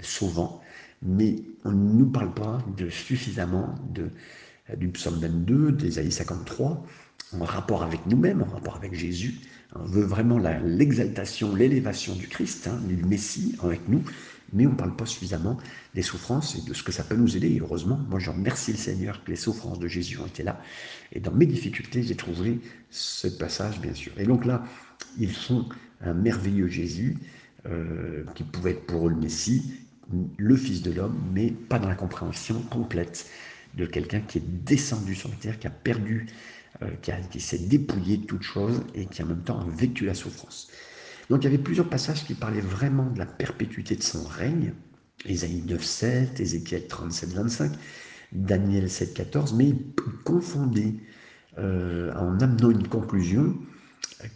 sauvant, 0.00 0.60
mais 1.02 1.36
on 1.64 1.70
ne 1.70 1.92
nous 1.92 2.10
parle 2.10 2.34
pas 2.34 2.58
suffisamment 2.90 3.74
de, 3.92 4.10
du 4.76 4.88
psaume 4.88 5.18
22, 5.20 5.72
d'Ésaïe 5.72 6.10
53, 6.10 6.84
en 7.40 7.44
rapport 7.44 7.82
avec 7.82 8.04
nous-mêmes, 8.06 8.42
en 8.42 8.52
rapport 8.52 8.76
avec 8.76 8.94
Jésus. 8.94 9.34
On 9.76 9.84
veut 9.84 10.04
vraiment 10.04 10.38
l'exaltation, 10.38 11.54
l'élévation 11.54 12.14
du 12.14 12.28
Christ, 12.28 12.68
hein, 12.68 12.78
du 12.86 12.96
Messie 13.04 13.56
avec 13.62 13.88
nous, 13.88 14.02
mais 14.52 14.66
on 14.66 14.70
ne 14.70 14.76
parle 14.76 14.94
pas 14.96 15.06
suffisamment 15.06 15.56
des 15.94 16.02
souffrances 16.02 16.56
et 16.56 16.68
de 16.68 16.74
ce 16.74 16.82
que 16.82 16.92
ça 16.92 17.02
peut 17.04 17.16
nous 17.16 17.36
aider. 17.36 17.48
Et 17.48 17.60
heureusement, 17.60 17.98
moi 18.08 18.18
je 18.18 18.30
remercie 18.30 18.72
le 18.72 18.78
Seigneur 18.78 19.24
que 19.24 19.30
les 19.30 19.36
souffrances 19.36 19.78
de 19.78 19.88
Jésus 19.88 20.18
ont 20.18 20.26
été 20.26 20.42
là. 20.42 20.60
Et 21.12 21.20
dans 21.20 21.32
mes 21.32 21.46
difficultés, 21.46 22.02
j'ai 22.02 22.16
trouvé 22.16 22.60
ce 22.90 23.28
passage, 23.28 23.80
bien 23.80 23.94
sûr. 23.94 24.12
Et 24.18 24.24
donc 24.24 24.44
là, 24.44 24.64
ils 25.18 25.32
sont 25.32 25.68
un 26.00 26.14
merveilleux 26.14 26.68
Jésus 26.68 27.16
euh, 27.66 28.24
qui 28.34 28.44
pouvait 28.44 28.72
être 28.72 28.86
pour 28.86 29.06
eux 29.08 29.10
le 29.10 29.16
Messie, 29.16 29.80
le 30.36 30.56
Fils 30.56 30.82
de 30.82 30.92
l'homme, 30.92 31.18
mais 31.32 31.50
pas 31.50 31.78
dans 31.78 31.88
la 31.88 31.94
compréhension 31.94 32.60
complète 32.62 33.26
de 33.76 33.86
quelqu'un 33.86 34.20
qui 34.20 34.38
est 34.38 34.64
descendu 34.64 35.14
sur 35.14 35.28
la 35.30 35.36
terre, 35.36 35.58
qui 35.58 35.66
a 35.66 35.70
perdu, 35.70 36.26
euh, 36.82 36.90
qui, 37.30 37.40
s'est 37.40 37.58
dépouillé 37.58 38.18
de 38.18 38.26
toute 38.26 38.42
chose 38.42 38.82
et 38.94 39.06
qui 39.06 39.22
en 39.22 39.26
même 39.26 39.42
temps 39.42 39.60
a 39.60 39.66
vécu 39.68 40.04
la 40.04 40.14
souffrance. 40.14 40.68
Donc 41.30 41.42
il 41.42 41.44
y 41.44 41.46
avait 41.48 41.62
plusieurs 41.62 41.88
passages 41.88 42.24
qui 42.24 42.34
parlaient 42.34 42.60
vraiment 42.60 43.10
de 43.10 43.18
la 43.18 43.26
perpétuité 43.26 43.96
de 43.96 44.02
son 44.02 44.24
règne. 44.24 44.72
Ésaïe 45.24 45.62
9, 45.66 46.38
Ézéchiel 46.38 46.86
37, 46.86 47.32
25, 47.32 47.72
Daniel 48.32 48.90
7, 48.90 49.14
14, 49.14 49.54
mais 49.54 49.68
il 49.68 49.78
confondait 50.24 50.94
euh, 51.58 52.12
en 52.14 52.38
amenant 52.40 52.70
une 52.70 52.88
conclusion 52.88 53.56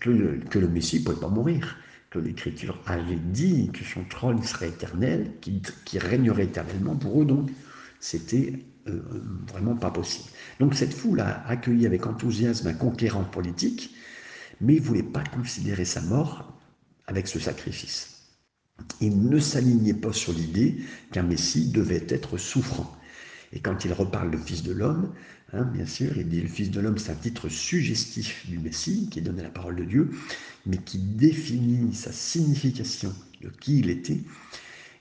que, 0.00 0.11
le 0.11 0.68
Messie 0.68 1.00
ne 1.00 1.04
pouvait 1.04 1.21
pas 1.21 1.28
mourir, 1.28 1.76
que 2.11 2.18
l'Écriture 2.18 2.80
avait 2.87 3.16
dit 3.16 3.71
que 3.73 3.85
son 3.85 4.04
trône 4.04 4.42
serait 4.42 4.68
éternel, 4.68 5.33
qu'il 5.40 5.99
régnerait 5.99 6.45
éternellement 6.45 6.97
pour 6.97 7.23
eux, 7.23 7.25
donc 7.25 7.50
c'était 8.00 8.64
euh, 8.87 9.02
vraiment 9.49 9.75
pas 9.75 9.90
possible. 9.90 10.28
Donc 10.61 10.75
cette 10.75 10.95
foule 10.95 11.21
a 11.21 11.47
accueilli 11.49 11.87
avec 11.87 12.07
enthousiasme 12.07 12.68
un 12.68 12.75
conquérant 12.75 13.25
politique, 13.25 13.95
mais 14.61 14.76
il 14.76 14.80
ne 14.80 14.87
voulait 14.87 15.02
pas 15.02 15.25
considérer 15.25 15.85
sa 15.85 16.00
mort 16.00 16.57
avec 17.08 17.26
ce 17.26 17.40
sacrifice. 17.40 18.18
Il 19.00 19.28
ne 19.28 19.40
s'alignait 19.40 19.94
pas 19.94 20.12
sur 20.12 20.32
l'idée 20.32 20.76
qu'un 21.10 21.24
Messie 21.24 21.70
devait 21.70 22.06
être 22.08 22.36
souffrant. 22.36 22.94
Et 23.52 23.60
quand 23.60 23.84
il 23.84 23.92
reparle 23.92 24.30
de 24.30 24.36
Fils 24.36 24.62
de 24.62 24.72
l'homme, 24.72 25.12
hein, 25.52 25.64
bien 25.64 25.86
sûr, 25.86 26.16
il 26.16 26.28
dit 26.28 26.42
le 26.42 26.48
Fils 26.48 26.70
de 26.70 26.80
l'homme, 26.80 26.98
c'est 26.98 27.10
un 27.10 27.16
titre 27.16 27.48
suggestif 27.48 28.46
du 28.48 28.58
Messie, 28.58 29.08
qui 29.10 29.22
donne 29.22 29.42
la 29.42 29.48
parole 29.48 29.76
de 29.76 29.84
Dieu, 29.84 30.10
mais 30.66 30.76
qui 30.76 30.98
définit 30.98 31.94
sa 31.94 32.12
signification 32.12 33.12
de 33.40 33.48
qui 33.48 33.80
il 33.80 33.90
était, 33.90 34.20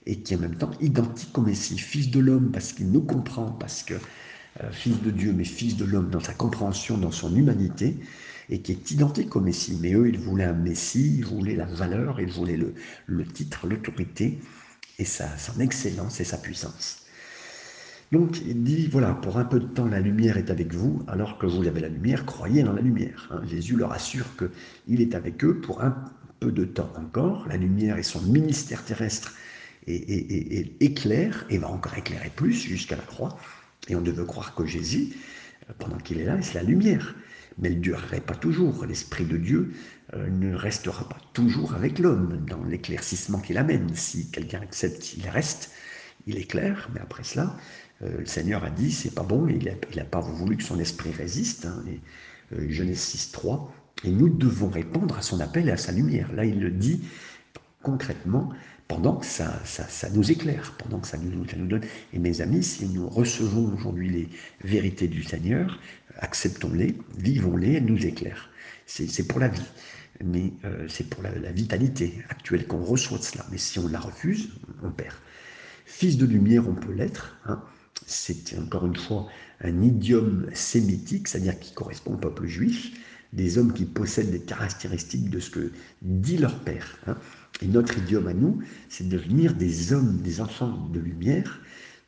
et 0.05 0.21
qui 0.21 0.33
est 0.33 0.37
en 0.37 0.41
même 0.41 0.55
temps 0.55 0.71
identique 0.79 1.37
au 1.37 1.41
Messie. 1.41 1.77
Fils 1.77 2.09
de 2.09 2.21
l'homme, 2.21 2.51
parce 2.51 2.71
qu'il 2.71 2.89
nous 2.89 3.01
comprend, 3.01 3.51
parce 3.51 3.83
que 3.83 3.95
euh, 4.63 4.71
Fils 4.71 5.01
de 5.01 5.11
Dieu, 5.11 5.33
mais 5.33 5.43
Fils 5.43 5.75
de 5.75 5.83
l'homme 5.83 6.09
dans 6.09 6.21
sa 6.21 6.33
compréhension, 6.33 6.97
dans 6.97 7.11
son 7.11 7.35
humanité, 7.35 7.97
et 8.49 8.61
qui 8.61 8.71
est 8.71 8.91
identique 8.91 9.35
au 9.35 9.41
Messie. 9.41 9.77
Mais 9.81 9.93
eux, 9.93 10.07
ils 10.09 10.19
voulaient 10.19 10.45
un 10.45 10.53
Messie, 10.53 11.17
ils 11.17 11.25
voulaient 11.25 11.55
la 11.55 11.65
valeur, 11.65 12.19
ils 12.19 12.31
voulaient 12.31 12.57
le, 12.57 12.73
le 13.05 13.25
titre, 13.25 13.67
l'autorité, 13.67 14.39
et 14.99 15.05
sa, 15.05 15.37
son 15.37 15.59
excellence 15.59 16.19
et 16.19 16.23
sa 16.23 16.37
puissance. 16.37 17.03
Donc 18.11 18.39
il 18.45 18.63
dit, 18.63 18.87
voilà, 18.87 19.13
pour 19.13 19.37
un 19.37 19.43
peu 19.43 19.59
de 19.59 19.65
temps, 19.65 19.85
la 19.85 19.99
lumière 19.99 20.37
est 20.37 20.49
avec 20.49 20.73
vous, 20.73 21.03
alors 21.07 21.37
que 21.37 21.45
vous 21.45 21.67
avez 21.67 21.81
la 21.81 21.89
lumière, 21.89 22.25
croyez 22.25 22.63
dans 22.63 22.73
la 22.73 22.81
lumière. 22.81 23.27
Hein. 23.31 23.41
Jésus 23.45 23.75
leur 23.75 23.91
assure 23.91 24.25
qu'il 24.37 25.01
est 25.01 25.13
avec 25.13 25.43
eux 25.43 25.59
pour 25.59 25.81
un 25.81 25.93
peu 26.39 26.51
de 26.51 26.63
temps 26.63 26.91
encore. 26.95 27.45
La 27.49 27.57
lumière 27.57 27.97
et 27.97 28.03
son 28.03 28.21
ministère 28.21 28.83
terrestre 28.85 29.33
est, 29.87 30.81
éclaire, 30.81 31.45
et 31.49 31.57
va 31.57 31.69
encore 31.69 31.97
éclairer 31.97 32.31
plus 32.33 32.53
jusqu'à 32.53 32.95
la 32.95 33.03
croix. 33.03 33.37
Et 33.89 33.95
on 33.95 34.01
devait 34.01 34.25
croire 34.25 34.55
que 34.55 34.65
Jésus, 34.65 35.13
pendant 35.77 35.97
qu'il 35.97 36.19
est 36.19 36.25
là, 36.25 36.41
c'est 36.41 36.55
la 36.55 36.63
lumière. 36.63 37.15
Mais 37.57 37.69
elle 37.69 37.75
ne 37.75 37.81
durerait 37.81 38.21
pas 38.21 38.35
toujours. 38.35 38.85
L'Esprit 38.85 39.25
de 39.25 39.37
Dieu 39.37 39.73
euh, 40.13 40.29
ne 40.29 40.55
restera 40.55 41.07
pas 41.07 41.17
toujours 41.33 41.73
avec 41.73 41.99
l'homme 41.99 42.45
dans 42.47 42.63
l'éclaircissement 42.63 43.39
qu'il 43.39 43.57
amène. 43.57 43.93
Si 43.95 44.29
quelqu'un 44.31 44.61
accepte, 44.61 45.13
il 45.15 45.27
reste, 45.27 45.71
il 46.27 46.37
éclaire, 46.37 46.89
mais 46.93 47.01
après 47.01 47.23
cela, 47.23 47.57
euh, 48.03 48.19
le 48.19 48.25
Seigneur 48.25 48.63
a 48.63 48.69
dit, 48.69 48.91
c'est 48.91 49.13
pas 49.13 49.23
bon, 49.23 49.47
il 49.47 49.75
n'a 49.95 50.05
pas 50.05 50.19
voulu 50.19 50.57
que 50.57 50.63
son 50.63 50.79
esprit 50.79 51.11
résiste. 51.11 51.65
Hein, 51.65 51.83
et, 51.87 51.99
Genèse 52.69 52.99
6, 52.99 53.31
3, 53.33 53.73
et 54.05 54.09
nous 54.09 54.29
devons 54.29 54.69
répondre 54.69 55.17
à 55.17 55.21
son 55.21 55.41
appel 55.41 55.67
et 55.67 55.71
à 55.71 55.77
sa 55.77 55.91
lumière. 55.91 56.31
Là, 56.33 56.45
il 56.45 56.61
le 56.61 56.71
dit 56.71 57.01
concrètement 57.81 58.53
pendant 58.87 59.17
que 59.17 59.25
ça, 59.25 59.61
ça, 59.65 60.09
nous 60.11 60.31
éclaire, 60.31 60.73
pendant 60.77 60.99
que 60.99 61.07
ça 61.07 61.17
nous, 61.17 61.45
ça 61.45 61.57
nous, 61.57 61.67
donne. 61.67 61.83
Et 62.13 62.19
mes 62.19 62.39
amis, 62.39 62.63
si 62.63 62.85
nous 62.87 63.09
recevons 63.09 63.73
aujourd'hui 63.73 64.09
les 64.09 64.29
vérités 64.63 65.09
du 65.09 65.23
Seigneur, 65.23 65.79
acceptons-les, 66.19 66.97
vivons-les, 67.17 67.73
elles 67.73 67.85
nous 67.85 68.05
éclairent. 68.05 68.49
C'est 68.85 69.27
pour 69.27 69.39
la 69.39 69.49
vie, 69.49 69.65
mais 70.23 70.53
euh, 70.65 70.87
c'est 70.87 71.09
pour 71.09 71.21
la, 71.23 71.51
vitalité 71.51 72.23
actuelle 72.29 72.65
qu'on 72.67 72.83
reçoit 72.83 73.17
de 73.17 73.23
cela. 73.23 73.45
Mais 73.51 73.57
si 73.57 73.79
on 73.79 73.87
la 73.87 73.99
refuse, 73.99 74.49
on 74.83 74.91
perd. 74.91 75.15
Fils 75.85 76.17
de 76.17 76.25
lumière, 76.25 76.67
on 76.67 76.75
peut 76.75 76.93
l'être. 76.93 77.37
Hein. 77.45 77.61
C'est 78.05 78.57
encore 78.57 78.85
une 78.85 78.95
fois 78.95 79.27
un 79.61 79.81
idiome 79.81 80.47
sémitique, 80.53 81.27
c'est-à-dire 81.27 81.59
qui 81.59 81.73
correspond 81.73 82.13
au 82.13 82.17
peuple 82.17 82.45
juif, 82.45 82.91
des 83.33 83.57
hommes 83.57 83.73
qui 83.73 83.85
possèdent 83.85 84.31
des 84.31 84.39
caractéristiques 84.39 85.29
de 85.29 85.39
ce 85.39 85.49
que 85.49 85.71
dit 86.01 86.37
leur 86.37 86.59
père. 86.59 86.97
Hein. 87.07 87.17
Et 87.61 87.67
notre 87.67 87.97
idiome 87.97 88.27
à 88.27 88.33
nous, 88.33 88.61
c'est 88.89 89.09
de 89.09 89.17
devenir 89.17 89.53
des 89.53 89.91
hommes, 89.93 90.21
des 90.21 90.41
enfants 90.41 90.87
de 90.93 90.99
lumière, 90.99 91.59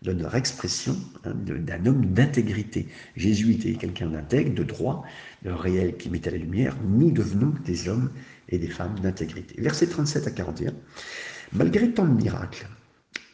de 0.01 0.11
leur 0.11 0.35
expression 0.35 0.95
hein, 1.25 1.33
d'un 1.35 1.85
homme 1.85 2.05
d'intégrité. 2.05 2.87
Jésus 3.15 3.53
était 3.53 3.73
quelqu'un 3.73 4.09
d'intègre, 4.09 4.53
de 4.53 4.63
droit, 4.63 5.03
de 5.43 5.49
réel 5.49 5.97
qui 5.97 6.09
mettait 6.09 6.31
la 6.31 6.37
lumière. 6.37 6.75
Nous 6.85 7.11
devenons 7.11 7.53
des 7.65 7.89
hommes 7.89 8.09
et 8.47 8.57
des 8.57 8.69
femmes 8.69 8.97
d'intégrité. 8.99 9.59
Versets 9.61 9.87
37 9.87 10.27
à 10.27 10.31
41. 10.31 10.73
Malgré 11.53 11.91
tant 11.91 12.05
de 12.05 12.13
miracles 12.13 12.67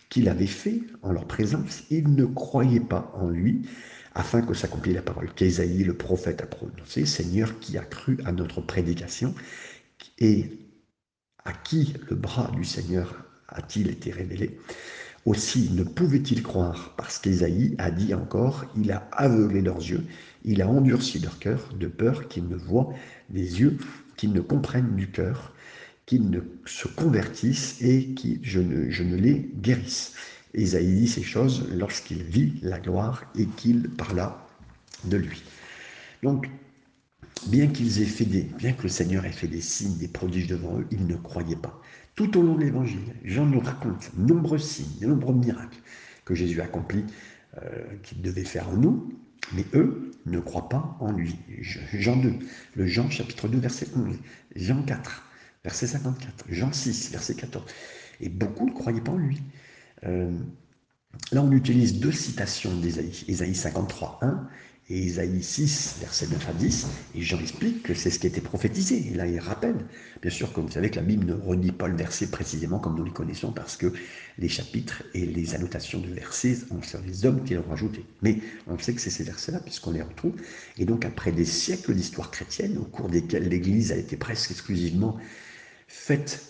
qu'il 0.10 0.30
avait 0.30 0.48
fait 0.48 0.82
en 1.04 1.12
leur 1.12 1.26
présence, 1.26 1.84
ils 1.90 2.14
ne 2.16 2.26
croyaient 2.26 2.80
pas 2.80 3.12
en 3.16 3.30
lui, 3.30 3.68
afin 4.14 4.42
que 4.42 4.54
s'accomplisse 4.54 4.96
la 4.96 5.02
parole 5.02 5.34
qu'Ésaïe 5.34 5.84
le 5.84 5.94
prophète 5.94 6.42
a 6.42 6.48
prononcée, 6.48 7.06
Seigneur 7.06 7.60
qui 7.60 7.78
a 7.78 7.84
cru 7.84 8.18
à 8.26 8.32
notre 8.32 8.62
prédication 8.62 9.36
et 10.20 10.50
à 11.44 11.52
qui 11.52 11.94
le 12.10 12.16
bras 12.16 12.50
du 12.56 12.64
Seigneur 12.64 13.26
a-t-il 13.50 13.90
été 13.90 14.12
révélé? 14.12 14.58
Aussi 15.26 15.72
ne 15.72 15.84
pouvait-il 15.84 16.44
croire 16.44 16.94
parce 16.98 17.18
qu'Ésaïe 17.18 17.74
a 17.80 17.90
dit 17.90 18.14
encore, 18.14 18.66
il 18.78 18.92
a 18.92 19.10
aveuglé 19.12 19.62
leurs 19.62 19.78
yeux, 19.80 20.06
il 20.44 20.62
a 20.62 20.68
endurci 20.70 21.18
leur 21.18 21.40
cœur 21.40 21.74
de 21.80 21.88
peur 21.88 22.28
qu'ils 22.28 22.48
ne 22.48 22.56
voient 22.56 22.94
des 23.32 23.60
yeux, 23.60 23.78
qu'ils 24.18 24.34
ne 24.34 24.42
comprennent 24.42 24.96
du 24.96 25.10
cœur, 25.10 25.54
qu'ils 26.06 26.30
ne 26.30 26.42
se 26.66 26.88
convertissent 26.88 27.82
et 27.82 28.14
que 28.14 28.28
je 28.44 28.60
ne, 28.60 28.92
je 28.92 29.02
ne 29.02 29.16
les 29.16 29.50
guérisse. 29.56 30.14
Ésaïe 30.54 30.94
dit 30.94 31.08
ces 31.08 31.24
choses 31.24 31.68
lorsqu'il 31.74 32.22
vit 32.22 32.54
la 32.62 32.80
gloire 32.80 33.24
et 33.36 33.48
qu'il 33.48 33.90
parla 33.90 34.48
de 35.06 35.18
lui. 35.18 35.44
Donc, 36.22 36.50
bien 37.48 37.68
qu'ils 37.68 38.02
aient 38.02 38.06
fait 38.06 38.26
des, 38.26 38.44
bien 38.44 38.74
que 38.74 38.84
le 38.84 38.90
Seigneur 38.90 39.26
ait 39.26 39.32
fait 39.32 39.48
des 39.48 39.62
signes, 39.62 39.98
des 39.98 40.08
prodiges 40.08 40.48
devant 40.48 40.80
eux, 40.80 40.88
ils 40.92 41.06
ne 41.08 41.16
croyaient 41.16 41.56
pas. 41.56 41.82
Tout 42.16 42.38
au 42.38 42.42
long 42.42 42.56
de 42.56 42.62
l'évangile, 42.62 43.14
Jean 43.24 43.46
nous 43.46 43.60
raconte 43.60 44.12
nombreux 44.18 44.58
signes, 44.58 45.00
de 45.02 45.08
nombreux 45.08 45.34
miracles 45.34 45.78
que 46.24 46.34
Jésus 46.34 46.62
a 46.62 46.64
accomplis, 46.64 47.04
euh, 47.62 47.84
qu'il 48.04 48.22
devait 48.22 48.46
faire 48.46 48.70
en 48.70 48.78
nous, 48.78 49.14
mais 49.54 49.66
eux 49.74 50.12
ne 50.26 50.40
croient 50.40 50.70
pas 50.70 50.98
en 51.02 51.12
lui. 51.12 51.38
Jean 51.94 52.16
2, 52.16 52.34
le 52.76 52.88
Jean 52.88 53.10
chapitre 53.10 53.48
2, 53.50 53.60
verset 53.60 53.88
11, 53.96 54.18
Jean 54.56 54.82
4, 54.82 55.24
verset 55.64 55.88
54, 55.88 56.46
Jean 56.50 56.72
6, 56.72 57.12
verset 57.12 57.36
14. 57.36 57.66
Et 58.22 58.30
beaucoup 58.30 58.66
ne 58.66 58.74
croyaient 58.74 59.02
pas 59.02 59.12
en 59.12 59.18
lui. 59.18 59.42
Euh, 60.06 60.32
là, 61.34 61.44
on 61.44 61.52
utilise 61.52 62.00
deux 62.00 62.14
citations 62.14 62.76
d'Ésaïe, 62.80 63.26
Ésaïe 63.28 63.56
53, 63.56 64.20
1 64.22 64.48
et 64.88 65.00
Isaïe 65.00 65.42
6, 65.42 65.96
verset 66.00 66.28
9 66.28 66.48
à 66.50 66.54
10, 66.54 66.88
et 67.16 67.22
Jean 67.22 67.40
explique 67.40 67.82
que 67.82 67.96
c'est 67.96 68.12
ce 68.12 68.20
qui 68.20 68.28
était 68.28 68.42
prophétisé. 68.42 69.08
Et 69.08 69.16
là, 69.16 69.26
il 69.26 69.40
rappelle, 69.40 69.78
bien 70.22 70.30
sûr, 70.30 70.54
que 70.54 70.60
vous 70.60 70.70
savez 70.70 70.92
que 70.92 70.98
la 70.98 71.02
Bible 71.02 71.26
ne 71.26 71.34
redit 71.34 71.72
pas 71.72 71.88
le 71.88 71.96
verset 71.96 72.28
précisément 72.28 72.78
comme 72.78 72.96
nous 72.96 73.04
les 73.04 73.12
connaissons, 73.12 73.52
parce 73.52 73.78
que 73.78 73.92
les 74.38 74.48
chapitres 74.48 75.02
et 75.16 75.26
les 75.26 75.56
annotations 75.56 76.00
de 76.00 76.08
versets, 76.08 76.58
on 76.70 76.84
sait 76.84 77.00
les 77.04 77.26
hommes 77.26 77.44
qui 77.44 77.56
l'ont 77.56 77.68
rajouté. 77.68 78.06
Mais 78.22 78.40
on 78.68 78.78
sait 78.78 78.94
que 78.94 79.02
c'est 79.02 79.10
ces 79.10 79.24
versets-là, 79.24 79.60
puisqu'on 79.60 79.92
les 79.92 80.04
retrouve. 80.04 80.36
Et 80.78 80.86
donc, 80.86 81.04
après 81.04 81.32
des 81.32 81.46
siècles 81.46 81.96
d'histoire 81.96 82.30
chrétienne, 82.30 82.78
au 82.78 82.86
cours 82.86 83.10
desquels 83.10 83.50
l'Église 83.50 83.92
a 83.92 83.96
été 83.96 84.18
presque 84.18 84.52
exclusivement 84.52 85.18
faite 85.88 86.44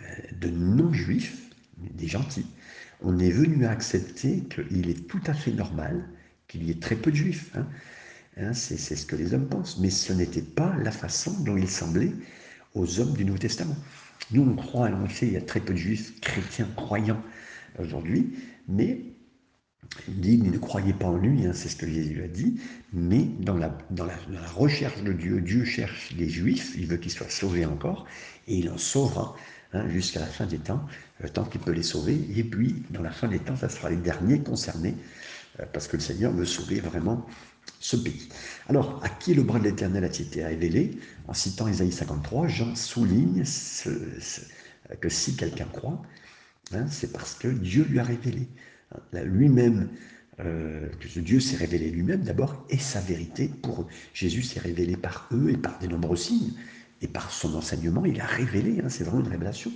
euh, 0.00 0.04
de 0.40 0.48
non-juifs, 0.48 1.38
des 1.76 2.08
gentils, 2.08 2.46
on 3.02 3.20
est 3.20 3.30
venu 3.30 3.66
à 3.66 3.70
accepter 3.70 4.42
qu'il 4.48 4.90
est 4.90 5.06
tout 5.06 5.20
à 5.26 5.34
fait 5.34 5.52
normal 5.52 6.08
qu'il 6.52 6.64
y 6.64 6.70
ait 6.70 6.78
très 6.78 6.96
peu 6.96 7.10
de 7.10 7.16
juifs. 7.16 7.50
Hein. 7.54 7.66
Hein, 8.36 8.52
c'est 8.52 8.76
ce 8.76 9.06
que 9.06 9.16
les 9.16 9.32
hommes 9.34 9.48
pensent. 9.48 9.78
Mais 9.78 9.90
ce 9.90 10.12
n'était 10.12 10.42
pas 10.42 10.74
la 10.82 10.90
façon 10.90 11.32
dont 11.40 11.56
il 11.56 11.68
semblait 11.68 12.12
aux 12.74 13.00
hommes 13.00 13.14
du 13.14 13.24
Nouveau 13.24 13.38
Testament. 13.38 13.76
Nous, 14.30 14.42
on 14.42 14.54
croit, 14.54 14.88
en 14.88 15.04
effet, 15.04 15.26
il 15.26 15.32
y 15.32 15.36
a 15.36 15.42
très 15.42 15.60
peu 15.60 15.72
de 15.72 15.78
juifs 15.78 16.20
chrétiens 16.20 16.68
croyants 16.76 17.22
aujourd'hui, 17.78 18.34
mais 18.68 19.00
il 20.08 20.20
dit, 20.20 20.38
ne 20.38 20.56
croyez 20.58 20.92
pas 20.92 21.06
en 21.06 21.16
lui, 21.16 21.44
hein, 21.44 21.52
c'est 21.54 21.68
ce 21.68 21.76
que 21.76 21.86
Jésus 21.86 22.22
a 22.22 22.28
dit, 22.28 22.60
mais 22.92 23.26
dans 23.40 23.56
la, 23.56 23.76
recherche 24.54 25.02
de 25.02 25.12
Dieu, 25.12 25.40
Dieu 25.40 25.64
cherche 25.64 26.14
les 26.16 26.28
juifs, 26.28 26.74
il 26.78 26.86
veut 26.86 26.96
qu'ils 26.96 27.10
soient 27.10 27.28
sauvés 27.28 27.66
encore, 27.66 28.06
et 28.46 28.56
il 28.56 28.70
en 28.70 28.78
sauvera 28.78 29.34
jusqu'à 29.88 30.20
la 30.20 30.26
fin 30.26 30.46
des 30.46 30.58
temps, 30.58 30.86
euh, 31.24 31.28
tant 31.28 31.44
qu'il 31.44 31.60
peut 31.60 31.72
les 31.72 31.82
sauver, 31.82 32.18
et 32.36 32.44
puis 32.44 32.84
dans 32.90 33.02
la 33.02 33.10
fin 33.10 33.28
des 33.28 33.38
temps, 33.38 33.56
ça 33.56 33.68
sera 33.68 33.90
les 33.90 33.96
derniers 33.96 34.40
concernés 34.40 34.94
parce 35.72 35.88
que 35.88 35.96
le 35.96 36.02
Seigneur 36.02 36.32
veut 36.32 36.46
sauver 36.46 36.80
vraiment 36.80 37.26
ce 37.80 37.96
pays. 37.96 38.28
Alors, 38.68 39.00
à 39.02 39.08
qui 39.08 39.34
le 39.34 39.42
bras 39.42 39.58
de 39.58 39.64
l'Éternel 39.64 40.04
a 40.04 40.08
été 40.08 40.44
révélé 40.44 40.98
En 41.28 41.34
citant 41.34 41.68
Isaïe 41.68 41.92
53, 41.92 42.48
Jean 42.48 42.74
souligne 42.74 43.44
que 45.00 45.08
si 45.08 45.36
quelqu'un 45.36 45.66
croit, 45.66 46.02
hein, 46.72 46.86
c'est 46.90 47.12
parce 47.12 47.34
que 47.34 47.48
Dieu 47.48 47.84
lui 47.84 47.98
a 47.98 48.04
révélé. 48.04 48.48
Lui-même, 49.12 49.88
euh, 50.40 50.88
ce 51.08 51.20
Dieu 51.20 51.40
s'est 51.40 51.56
révélé 51.56 51.90
lui-même 51.90 52.22
d'abord 52.22 52.64
et 52.68 52.78
sa 52.78 53.00
vérité 53.00 53.48
pour 53.62 53.82
eux. 53.82 53.86
Jésus 54.14 54.42
s'est 54.42 54.60
révélé 54.60 54.96
par 54.96 55.28
eux 55.32 55.50
et 55.50 55.56
par 55.56 55.78
des 55.78 55.88
nombreux 55.88 56.16
signes 56.16 56.52
et 57.02 57.08
par 57.08 57.30
son 57.32 57.54
enseignement, 57.56 58.04
il 58.04 58.20
a 58.20 58.26
révélé, 58.26 58.80
hein, 58.80 58.88
c'est 58.88 59.04
vraiment 59.04 59.20
une 59.24 59.30
révélation. 59.30 59.72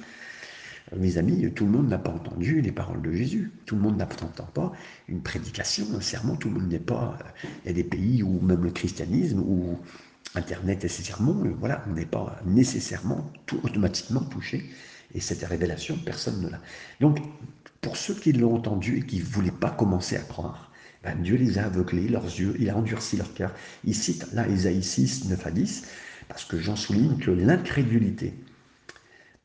Euh, 0.93 0.97
mes 0.99 1.19
amis, 1.19 1.53
tout 1.55 1.65
le 1.65 1.71
monde 1.71 1.89
n'a 1.89 1.99
pas 1.99 2.11
entendu 2.11 2.61
les 2.61 2.73
paroles 2.73 3.03
de 3.03 3.13
Jésus. 3.13 3.53
Tout 3.67 3.77
le 3.77 3.83
monde 3.83 3.99
n'entend 3.99 4.47
pas 4.47 4.73
une 5.09 5.23
prédication, 5.23 5.87
un 5.95 6.01
sermon. 6.01 6.37
Tout 6.37 6.49
le 6.49 6.61
monde 6.61 6.71
n'est 6.71 6.79
pas. 6.79 7.19
Euh, 7.21 7.47
il 7.65 7.69
y 7.69 7.71
a 7.71 7.75
des 7.75 7.85
pays 7.85 8.23
où 8.23 8.41
même 8.41 8.65
le 8.65 8.71
christianisme, 8.71 9.41
ou 9.41 9.79
Internet 10.35 10.85
et 10.85 10.89
ses 10.89 11.03
sermons, 11.03 11.43
voilà, 11.59 11.83
on 11.89 11.95
n'est 11.95 12.07
pas 12.07 12.41
nécessairement 12.45 13.31
tout 13.47 13.59
automatiquement 13.63 14.21
touché. 14.21 14.69
Et 15.15 15.21
cette 15.21 15.43
révélation, 15.45 15.97
personne 16.05 16.43
ne 16.43 16.49
l'a. 16.49 16.61
Donc, 17.01 17.19
pour 17.81 17.97
ceux 17.97 18.15
qui 18.15 18.33
l'ont 18.33 18.55
entendu 18.55 18.99
et 18.99 19.03
qui 19.03 19.19
ne 19.19 19.25
voulaient 19.25 19.51
pas 19.51 19.71
commencer 19.71 20.17
à 20.17 20.21
croire, 20.21 20.73
ben, 21.05 21.23
Dieu 21.23 21.37
les 21.37 21.59
a 21.59 21.67
aveuglés, 21.67 22.09
leurs 22.09 22.25
yeux, 22.25 22.57
il 22.59 22.69
a 22.69 22.77
endurci 22.77 23.17
leur 23.17 23.33
cœur. 23.33 23.55
Il 23.85 23.95
cite 23.95 24.27
là 24.33 24.47
Isaïe 24.49 24.83
6, 24.83 25.27
9 25.27 25.47
à 25.47 25.51
10, 25.51 25.85
parce 26.29 26.45
que 26.45 26.59
j'en 26.59 26.77
souligne 26.77 27.17
que 27.19 27.31
l'incrédulité, 27.31 28.35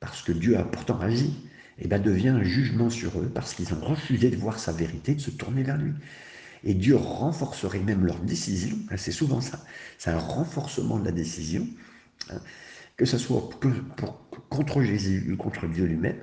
parce 0.01 0.23
que 0.23 0.33
Dieu 0.33 0.57
a 0.57 0.63
pourtant 0.63 0.99
agi, 0.99 1.33
eh 1.79 1.87
ben, 1.87 2.01
devient 2.01 2.29
un 2.29 2.43
jugement 2.43 2.89
sur 2.89 3.17
eux, 3.19 3.31
parce 3.33 3.53
qu'ils 3.53 3.73
ont 3.73 3.79
refusé 3.79 4.29
de 4.29 4.35
voir 4.35 4.59
sa 4.59 4.73
vérité, 4.73 5.15
de 5.15 5.21
se 5.21 5.31
tourner 5.31 5.63
vers 5.63 5.77
lui. 5.77 5.93
Et 6.63 6.73
Dieu 6.73 6.95
renforcerait 6.95 7.79
même 7.79 8.05
leur 8.05 8.19
décision, 8.19 8.77
hein, 8.89 8.97
c'est 8.97 9.11
souvent 9.11 9.41
ça, 9.41 9.63
c'est 9.97 10.09
un 10.09 10.19
renforcement 10.19 10.99
de 10.99 11.05
la 11.05 11.11
décision, 11.11 11.65
hein, 12.29 12.41
que 12.97 13.05
ce 13.05 13.17
soit 13.17 13.49
contre 14.49 14.81
Jésus 14.81 15.31
ou 15.31 15.37
contre 15.37 15.67
Dieu 15.67 15.85
lui-même, 15.85 16.17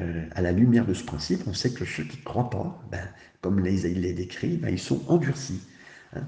euh, 0.00 0.26
à 0.32 0.42
la 0.42 0.52
lumière 0.52 0.84
de 0.84 0.94
ce 0.94 1.04
principe, 1.04 1.42
on 1.46 1.54
sait 1.54 1.72
que 1.72 1.84
ceux 1.84 2.04
qui 2.04 2.18
ne 2.18 2.24
croient 2.24 2.50
pas, 2.50 2.84
ben, 2.90 3.08
comme 3.40 3.60
les, 3.60 3.86
il 3.86 4.04
est 4.04 4.12
décrit, 4.12 4.56
ben, 4.56 4.70
ils 4.70 4.78
sont 4.78 5.02
endurcis. 5.08 5.62
Hein. 6.14 6.22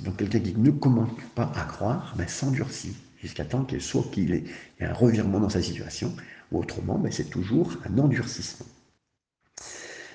Donc 0.00 0.16
quelqu'un 0.18 0.40
qui 0.40 0.56
ne 0.56 0.70
commence 0.70 1.10
pas 1.34 1.52
à 1.56 1.64
croire 1.64 2.14
ben, 2.16 2.28
s'endurcit 2.28 2.96
jusqu'à 3.22 3.44
temps 3.44 3.64
qu'il 3.64 3.80
soit 3.80 4.04
qu'il 4.12 4.32
ait 4.32 4.44
un 4.80 4.92
revirement 4.92 5.40
dans 5.40 5.48
sa 5.48 5.62
situation, 5.62 6.14
ou 6.52 6.60
autrement, 6.60 6.98
ben, 6.98 7.12
c'est 7.12 7.30
toujours 7.30 7.76
un 7.88 7.98
endurcissement. 7.98 8.66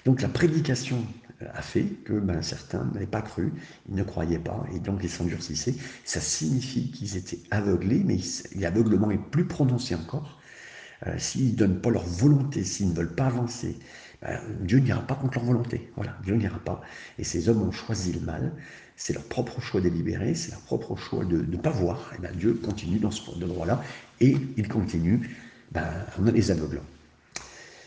Donc 0.05 0.21
la 0.21 0.27
prédication 0.27 1.05
euh, 1.41 1.47
a 1.53 1.61
fait 1.61 1.85
que 2.05 2.13
ben, 2.13 2.41
certains 2.41 2.85
n'avaient 2.93 3.05
pas 3.05 3.21
cru, 3.21 3.53
ils 3.89 3.95
ne 3.95 4.03
croyaient 4.03 4.39
pas, 4.39 4.65
et 4.73 4.79
donc 4.79 5.01
ils 5.03 5.09
s'endurcissaient. 5.09 5.75
Ça 6.03 6.19
signifie 6.19 6.91
qu'ils 6.91 7.17
étaient 7.17 7.39
aveuglés, 7.51 8.03
mais 8.05 8.17
l'aveuglement 8.55 9.11
est 9.11 9.29
plus 9.31 9.45
prononcé 9.45 9.95
encore, 9.95 10.39
euh, 11.07 11.17
s'ils 11.17 11.51
ne 11.51 11.55
donnent 11.55 11.81
pas 11.81 11.89
leur 11.89 12.05
volonté, 12.05 12.63
s'ils 12.63 12.89
ne 12.89 12.93
veulent 12.93 13.15
pas 13.15 13.25
avancer, 13.25 13.77
ben, 14.21 14.39
Dieu 14.61 14.79
n'ira 14.79 15.01
pas 15.01 15.15
contre 15.15 15.37
leur 15.37 15.45
volonté. 15.45 15.91
Voilà, 15.95 16.17
Dieu 16.23 16.35
n'ira 16.35 16.59
pas. 16.59 16.81
Et 17.17 17.23
ces 17.23 17.49
hommes 17.49 17.61
ont 17.61 17.71
choisi 17.71 18.13
le 18.13 18.21
mal. 18.21 18.53
C'est 18.95 19.13
leur 19.13 19.23
propre 19.23 19.59
choix 19.61 19.81
délibéré, 19.81 20.35
c'est 20.35 20.51
leur 20.51 20.61
propre 20.61 20.95
choix 20.95 21.25
de 21.25 21.37
ne 21.37 21.57
pas 21.57 21.71
voir. 21.71 22.11
Et 22.15 22.21
ben, 22.21 22.31
Dieu 22.35 22.53
continue 22.53 22.99
dans 22.99 23.11
ce 23.11 23.21
endroit-là 23.29 23.81
et 24.19 24.37
il 24.57 24.67
continue 24.67 25.29
ben, 25.71 25.89
en 26.19 26.31
les 26.31 26.51
aveuglant. 26.51 26.83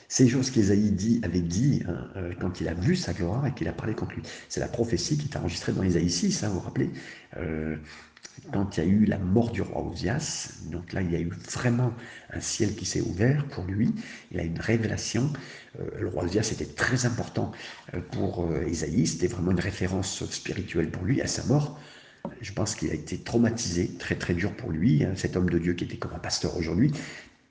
Ces 0.08 0.28
choses 0.28 0.50
qu'Ésaïe 0.50 0.92
dit, 0.92 1.20
avait 1.24 1.40
dit 1.40 1.82
hein, 1.88 2.08
euh, 2.16 2.32
quand 2.38 2.60
il 2.60 2.68
a 2.68 2.74
vu 2.74 2.94
sa 2.94 3.12
gloire 3.12 3.46
et 3.46 3.52
qu'il 3.52 3.66
a 3.68 3.72
parlé 3.72 3.94
contre 3.94 4.14
lui. 4.14 4.22
C'est 4.48 4.60
la 4.60 4.68
prophétie 4.68 5.18
qui 5.18 5.28
est 5.28 5.36
enregistrée 5.36 5.72
dans 5.72 5.82
Ésaïe 5.82 6.10
6, 6.10 6.44
hein, 6.44 6.48
vous 6.48 6.54
vous 6.54 6.60
rappelez 6.60 6.90
euh, 7.36 7.76
quand 8.52 8.76
il 8.76 8.84
y 8.84 8.86
a 8.86 8.90
eu 8.90 9.04
la 9.04 9.18
mort 9.18 9.50
du 9.50 9.62
roi 9.62 9.82
Osias, 9.82 10.60
donc 10.70 10.92
là 10.92 11.02
il 11.02 11.10
y 11.10 11.16
a 11.16 11.20
eu 11.20 11.30
vraiment 11.50 11.92
un 12.30 12.40
ciel 12.40 12.74
qui 12.74 12.84
s'est 12.84 13.00
ouvert 13.00 13.46
pour 13.48 13.64
lui, 13.64 13.94
il 14.30 14.40
a 14.40 14.44
une 14.44 14.60
révélation, 14.60 15.32
euh, 15.80 15.84
le 15.98 16.08
roi 16.08 16.24
Osias 16.24 16.50
était 16.52 16.66
très 16.66 17.06
important 17.06 17.52
euh, 17.94 18.00
pour 18.12 18.44
euh, 18.44 18.68
Isaïe, 18.68 19.06
c'était 19.06 19.26
vraiment 19.26 19.50
une 19.52 19.60
référence 19.60 20.24
spirituelle 20.30 20.90
pour 20.90 21.04
lui, 21.04 21.20
à 21.20 21.26
sa 21.26 21.44
mort, 21.44 21.78
je 22.40 22.52
pense 22.52 22.74
qu'il 22.74 22.90
a 22.90 22.94
été 22.94 23.18
traumatisé, 23.18 23.96
très 23.98 24.16
très 24.16 24.34
dur 24.34 24.54
pour 24.54 24.70
lui, 24.70 25.04
hein, 25.04 25.12
cet 25.16 25.36
homme 25.36 25.50
de 25.50 25.58
Dieu 25.58 25.74
qui 25.74 25.84
était 25.84 25.96
comme 25.96 26.14
un 26.14 26.18
pasteur 26.18 26.56
aujourd'hui, 26.56 26.92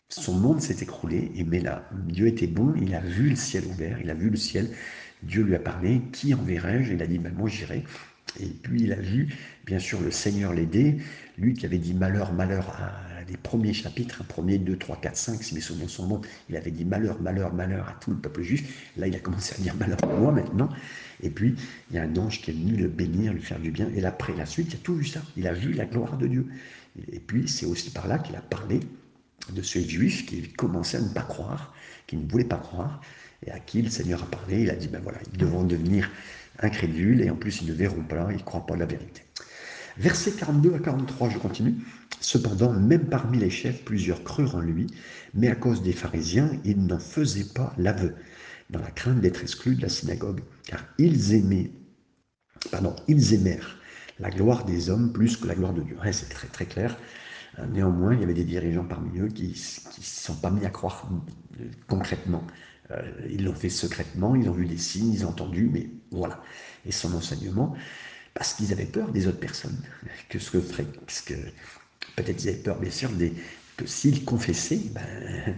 son 0.10 0.34
monde 0.34 0.62
s'est 0.62 0.78
écroulé, 0.82 1.32
et 1.36 1.44
mais 1.44 1.60
là, 1.60 1.90
Dieu 2.08 2.28
était 2.28 2.48
bon, 2.48 2.74
il 2.82 2.94
a 2.94 3.02
vu 3.02 3.30
le 3.30 3.36
ciel 3.36 3.66
ouvert, 3.66 4.00
il 4.02 4.10
a 4.10 4.14
vu 4.14 4.30
le 4.30 4.38
ciel, 4.38 4.70
Dieu 5.24 5.44
lui 5.44 5.56
a 5.56 5.60
parlé, 5.60 6.02
qui 6.12 6.34
enverrai-je? 6.34 6.94
Il 6.94 7.02
a 7.02 7.08
dit, 7.08 7.18
ben, 7.18 7.34
moi 7.34 7.50
j'irai, 7.50 7.84
et 8.40 8.48
puis 8.48 8.84
il 8.84 8.92
a 8.92 9.00
vu, 9.00 9.34
bien 9.66 9.80
sûr, 9.80 10.02
le 10.02 10.12
Seigneur 10.12 10.54
l'aider, 10.54 10.98
lui 11.38 11.54
qui 11.54 11.66
avait 11.66 11.78
dit 11.78 11.94
malheur, 11.94 12.34
malheur 12.34 12.70
à 12.70 13.16
les 13.28 13.38
premiers 13.38 13.74
chapitres, 13.74 14.22
un 14.22 14.26
premier, 14.26 14.58
deux, 14.58 14.78
trois, 14.78 14.98
quatre, 14.98 15.18
cinq, 15.18 15.44
si 15.44 15.56
mes 15.56 15.62
souvenirs 15.62 15.90
sont 15.90 16.08
bons, 16.08 16.22
il 16.50 16.56
avait 16.56 16.72
dit 16.72 16.86
malheur, 16.86 17.20
malheur, 17.22 17.54
malheur 17.54 17.88
à 17.90 17.94
tout 17.94 18.12
le 18.12 18.18
peuple 18.18 18.44
juif. 18.44 18.92
Là, 18.98 19.08
il 19.08 19.16
a 19.16 19.20
commencé 19.20 19.56
à 19.56 19.62
dire 19.62 19.76
malheur 19.76 19.98
à 20.04 20.08
moi 20.08 20.32
maintenant. 20.32 20.70
Et 21.24 21.30
puis, 21.30 21.56
il 21.90 21.96
y 21.96 22.00
a 22.00 22.04
un 22.04 22.16
ange 22.18 22.42
qui 22.42 22.52
est 22.52 22.54
venu 22.54 22.76
le 22.76 22.88
bénir, 22.88 23.34
lui 23.34 23.42
faire 23.42 23.60
du 23.60 23.72
bien. 23.72 23.90
Et 23.96 24.04
après, 24.06 24.36
la 24.36 24.46
suite, 24.46 24.74
il 24.74 24.76
a 24.76 24.80
tout 24.80 24.96
vu 24.96 25.06
ça. 25.06 25.22
Il 25.38 25.48
a 25.48 25.54
vu 25.54 25.74
la 25.74 25.86
gloire 25.86 26.18
de 26.18 26.28
Dieu. 26.28 26.46
Et 27.12 27.20
puis, 27.20 27.48
c'est 27.48 27.66
aussi 27.66 27.90
par 27.90 28.08
là 28.08 28.20
qu'il 28.20 28.36
a 28.36 28.42
parlé 28.42 28.80
de 29.52 29.62
ces 29.62 29.88
juifs 29.88 30.26
qui 30.26 30.52
commençaient 30.54 30.98
à 30.98 31.02
ne 31.02 31.10
pas 31.10 31.22
croire, 31.22 31.74
qui 32.08 32.18
ne 32.18 32.30
voulaient 32.30 32.44
pas 32.44 32.58
croire, 32.58 33.02
et 33.46 33.52
à 33.52 33.60
qui 33.60 33.82
le 33.82 33.90
Seigneur 33.90 34.24
a 34.24 34.26
parlé. 34.26 34.64
Il 34.64 34.70
a 34.70 34.76
dit, 34.76 34.88
ben 34.88 35.02
voilà, 35.02 35.20
ils 35.32 35.38
devront 35.38 35.64
devenir 35.64 36.10
incrédules, 36.60 37.22
et 37.22 37.30
en 37.30 37.36
plus 37.36 37.62
ils 37.62 37.68
ne 37.68 37.74
verront 37.74 38.04
pas, 38.04 38.28
ils 38.32 38.38
ne 38.38 38.44
croient 38.44 38.66
pas 38.66 38.76
la 38.76 38.86
vérité. 38.86 39.22
Versets 39.98 40.32
42 40.32 40.74
à 40.76 40.80
43, 40.80 41.30
je 41.30 41.38
continue. 41.38 41.76
Cependant, 42.20 42.74
même 42.74 43.08
parmi 43.08 43.38
les 43.38 43.50
chefs, 43.50 43.84
plusieurs 43.84 44.24
crurent 44.24 44.56
en 44.56 44.62
lui, 44.62 44.88
mais 45.34 45.48
à 45.48 45.56
cause 45.56 45.82
des 45.82 45.94
pharisiens, 45.94 46.52
ils 46.64 46.86
n'en 46.86 47.00
faisaient 47.00 47.54
pas 47.54 47.74
l'aveu, 47.78 48.16
dans 48.70 48.80
la 48.80 48.92
crainte 48.92 49.22
d'être 49.22 49.42
exclus 49.42 49.76
de 49.76 49.84
la 49.84 49.90
synagogue, 49.90 50.42
car 50.66 50.84
ils 50.98 51.34
aimaient, 51.34 51.72
pardon, 52.72 52.96
ils 53.08 53.34
aimèrent 53.34 53.78
la 54.20 54.30
gloire 54.30 54.66
des 54.66 54.90
hommes 54.90 55.12
plus 55.12 55.38
que 55.38 55.48
la 55.48 55.56
gloire 55.56 55.74
de 55.74 55.82
Dieu. 55.82 55.98
c'est 56.12 56.30
très 56.30 56.48
très 56.48 56.66
clair. 56.66 56.98
Néanmoins, 57.72 58.14
il 58.14 58.20
y 58.20 58.24
avait 58.24 58.34
des 58.34 58.44
dirigeants 58.44 58.84
parmi 58.84 59.20
eux 59.20 59.30
qui 59.30 59.50
ne 59.50 59.54
se 59.54 59.82
sont 60.02 60.36
pas 60.36 60.52
mis 60.52 60.66
à 60.66 60.70
croire 60.70 61.10
concrètement 61.88 62.44
euh, 62.92 63.02
ils 63.30 63.44
l'ont 63.44 63.56
fait 63.56 63.70
secrètement, 63.70 64.36
ils 64.36 64.50
ont 64.50 64.54
vu 64.54 64.66
des 64.66 64.78
signes, 64.78 65.12
ils 65.14 65.26
ont 65.26 65.30
entendu, 65.30 65.70
mais 65.72 65.88
voilà. 66.12 66.42
Et 66.86 66.92
son 66.92 67.14
enseignement, 67.16 67.76
parce 68.34 68.54
qu'ils 68.54 68.72
avaient 68.72 68.86
peur 68.86 69.12
des 69.12 69.28
autres 69.28 69.40
personnes. 69.40 69.78
Que 70.30 70.40
ce 70.40 70.52
que 70.52 70.62
ferait, 70.62 70.86
que 71.26 71.34
peut-être 72.16 72.44
ils 72.44 72.50
avaient 72.50 72.58
peur, 72.58 72.80
bien 72.80 72.92
sûr, 72.92 73.10
des, 73.10 73.34
que 73.78 73.88
s'ils 73.88 74.24
confessaient, 74.24 74.92
ben, 74.92 75.58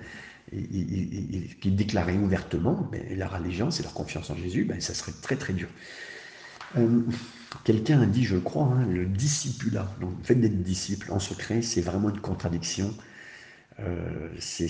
qu'ils 0.52 1.76
déclaraient 1.76 2.18
ouvertement 2.18 2.88
ben, 2.92 3.04
leur 3.18 3.36
allégeance 3.36 3.80
et 3.80 3.84
leur 3.84 3.94
confiance 3.94 4.30
en 4.30 4.38
Jésus, 4.38 4.64
ben, 4.64 4.80
ça 4.80 4.94
serait 4.94 5.14
très 5.22 5.36
très 5.36 5.54
dur. 5.54 5.68
Euh, 6.76 7.02
quelqu'un 7.64 8.02
a 8.02 8.06
dit, 8.06 8.24
je 8.24 8.38
crois, 8.38 8.66
hein, 8.66 8.86
le 8.88 9.06
discipulat, 9.06 9.90
donc 10.02 10.18
le 10.20 10.24
fait 10.24 10.36
d'être 10.36 10.62
disciple 10.62 11.12
en 11.12 11.20
secret, 11.20 11.62
c'est 11.62 11.82
vraiment 11.82 12.10
une 12.10 12.20
contradiction. 12.20 12.94
Euh, 13.80 14.30
c'est 14.40 14.68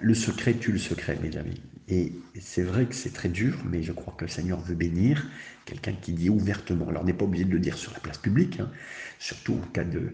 le 0.00 0.14
secret 0.14 0.54
tue 0.54 0.72
le 0.72 0.78
secret, 0.78 1.18
mes 1.22 1.36
amis. 1.36 1.60
Et 1.88 2.12
c'est 2.40 2.62
vrai 2.62 2.86
que 2.86 2.94
c'est 2.94 3.12
très 3.12 3.28
dur, 3.28 3.62
mais 3.70 3.82
je 3.82 3.92
crois 3.92 4.14
que 4.16 4.24
le 4.24 4.30
Seigneur 4.30 4.60
veut 4.60 4.74
bénir 4.74 5.28
quelqu'un 5.64 5.92
qui 5.92 6.12
dit 6.12 6.30
ouvertement. 6.30 6.88
Alors, 6.88 7.02
on 7.02 7.06
n'est 7.06 7.12
pas 7.12 7.24
obligé 7.24 7.44
de 7.44 7.52
le 7.52 7.60
dire 7.60 7.78
sur 7.78 7.92
la 7.92 8.00
place 8.00 8.18
publique, 8.18 8.58
hein, 8.58 8.70
surtout 9.18 9.54
en 9.54 9.66
cas 9.68 9.84
de, 9.84 10.12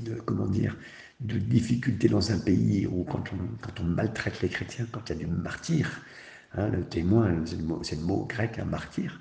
de, 0.00 0.14
comment 0.26 0.46
dire, 0.46 0.76
de 1.20 1.38
difficulté 1.38 2.08
dans 2.08 2.32
un 2.32 2.38
pays 2.38 2.86
ou 2.86 3.04
quand 3.04 3.24
on, 3.32 3.56
quand 3.62 3.80
on 3.80 3.84
maltraite 3.84 4.42
les 4.42 4.48
chrétiens, 4.48 4.86
quand 4.92 5.08
il 5.08 5.16
y 5.16 5.16
a 5.16 5.18
du 5.24 5.26
martyr. 5.26 6.02
Hein, 6.56 6.68
le 6.68 6.84
témoin, 6.84 7.44
c'est 7.82 7.96
le, 7.96 8.02
mot 8.02 8.26
grec, 8.26 8.58
un 8.58 8.64
martyr 8.64 9.20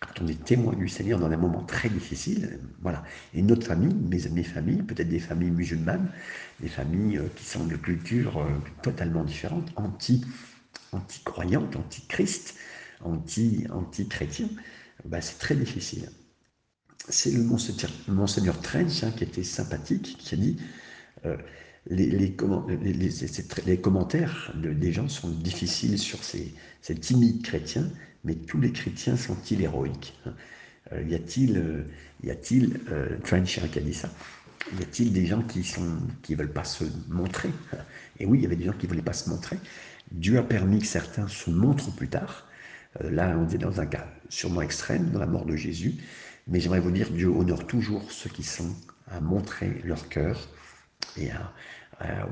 quand 0.00 0.22
on 0.22 0.28
est 0.28 0.44
témoin 0.44 0.74
du 0.74 0.88
Seigneur 0.88 1.18
dans 1.18 1.30
un 1.30 1.36
moment 1.36 1.62
très 1.62 1.90
difficile, 1.90 2.58
voilà. 2.80 3.04
Et 3.34 3.42
notre 3.42 3.66
famille, 3.66 3.94
mes, 3.94 4.28
mes 4.30 4.42
familles, 4.42 4.82
peut-être 4.82 5.10
des 5.10 5.18
familles 5.18 5.50
musulmanes, 5.50 6.10
des 6.60 6.68
familles 6.68 7.18
euh, 7.18 7.28
qui 7.36 7.44
sont 7.44 7.66
de 7.66 7.76
cultures 7.76 8.38
euh, 8.38 8.48
totalement 8.82 9.24
différentes, 9.24 9.70
anti, 9.76 10.24
anti-croyantes, 10.92 11.76
anti-Christ, 11.76 12.54
anti, 13.02 13.66
anti-chrétiens, 13.70 14.48
bah, 15.04 15.20
c'est 15.20 15.38
très 15.38 15.54
difficile. 15.54 16.08
C'est 17.08 17.32
le 17.32 17.42
monseigneur, 17.42 17.90
monseigneur 18.08 18.60
Trench 18.60 19.04
hein, 19.04 19.12
qui 19.14 19.24
était 19.24 19.42
sympathique, 19.42 20.16
qui 20.18 20.34
a 20.34 20.38
dit 20.38 20.56
euh, 21.26 21.36
les, 21.86 22.34
commentaires 23.80 24.52
des 24.54 24.92
gens 24.92 25.08
sont 25.08 25.30
difficiles 25.30 25.98
sur 25.98 26.22
ces, 26.22 26.54
timides 27.00 27.42
chrétiens 27.42 27.90
mais 28.24 28.34
tous 28.34 28.60
les 28.60 28.72
chrétiens 28.72 29.16
sont-ils 29.16 29.62
héroïques 29.62 30.18
hein? 30.26 30.34
Euh, 30.92 31.02
Y 31.02 31.14
a-t-il, 31.14 31.58
euh, 31.58 31.84
y 32.22 32.30
a-t-il, 32.30 32.80
euh, 32.90 33.16
a 33.32 33.80
dit 33.80 33.94
ça, 33.94 34.10
y 34.78 34.82
a-t-il 34.82 35.12
des 35.12 35.26
gens 35.26 35.42
qui 35.42 35.64
sont 35.64 35.98
qui 36.22 36.34
veulent 36.34 36.52
pas 36.52 36.64
se 36.64 36.84
montrer? 37.08 37.50
Et 38.18 38.26
oui, 38.26 38.38
il 38.38 38.42
y 38.42 38.46
avait 38.46 38.56
des 38.56 38.64
gens 38.64 38.72
qui 38.72 38.86
voulaient 38.86 39.02
pas 39.02 39.12
se 39.12 39.30
montrer. 39.30 39.58
Dieu 40.12 40.38
a 40.38 40.42
permis 40.42 40.80
que 40.80 40.86
certains 40.86 41.28
se 41.28 41.50
montrent 41.50 41.94
plus 41.94 42.08
tard. 42.08 42.46
là, 43.00 43.36
on 43.38 43.48
est 43.48 43.58
dans 43.58 43.80
un 43.80 43.86
cas 43.86 44.06
sûrement 44.28 44.62
extrême, 44.62 45.10
dans 45.10 45.20
la 45.20 45.26
mort 45.26 45.46
de 45.46 45.56
Jésus. 45.56 45.94
Mais 46.48 46.60
j'aimerais 46.60 46.80
vous 46.80 46.90
dire, 46.90 47.10
Dieu 47.10 47.28
honore 47.28 47.66
toujours 47.66 48.10
ceux 48.10 48.30
qui 48.30 48.42
sont 48.42 48.74
à 49.06 49.20
montrer 49.20 49.80
leur 49.84 50.08
cœur 50.08 50.48
et 51.16 51.30
à, 51.30 51.52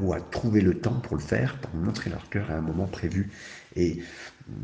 ou 0.01 0.13
à 0.13 0.21
trouver 0.21 0.61
le 0.61 0.75
temps 0.81 0.99
pour 1.01 1.17
le 1.17 1.23
faire, 1.23 1.59
pour 1.59 1.75
montrer 1.75 2.11
leur 2.11 2.29
cœur 2.31 2.51
à 2.51 2.55
un 2.55 2.61
moment 2.61 2.87
prévu. 2.87 3.31
Et 3.77 4.01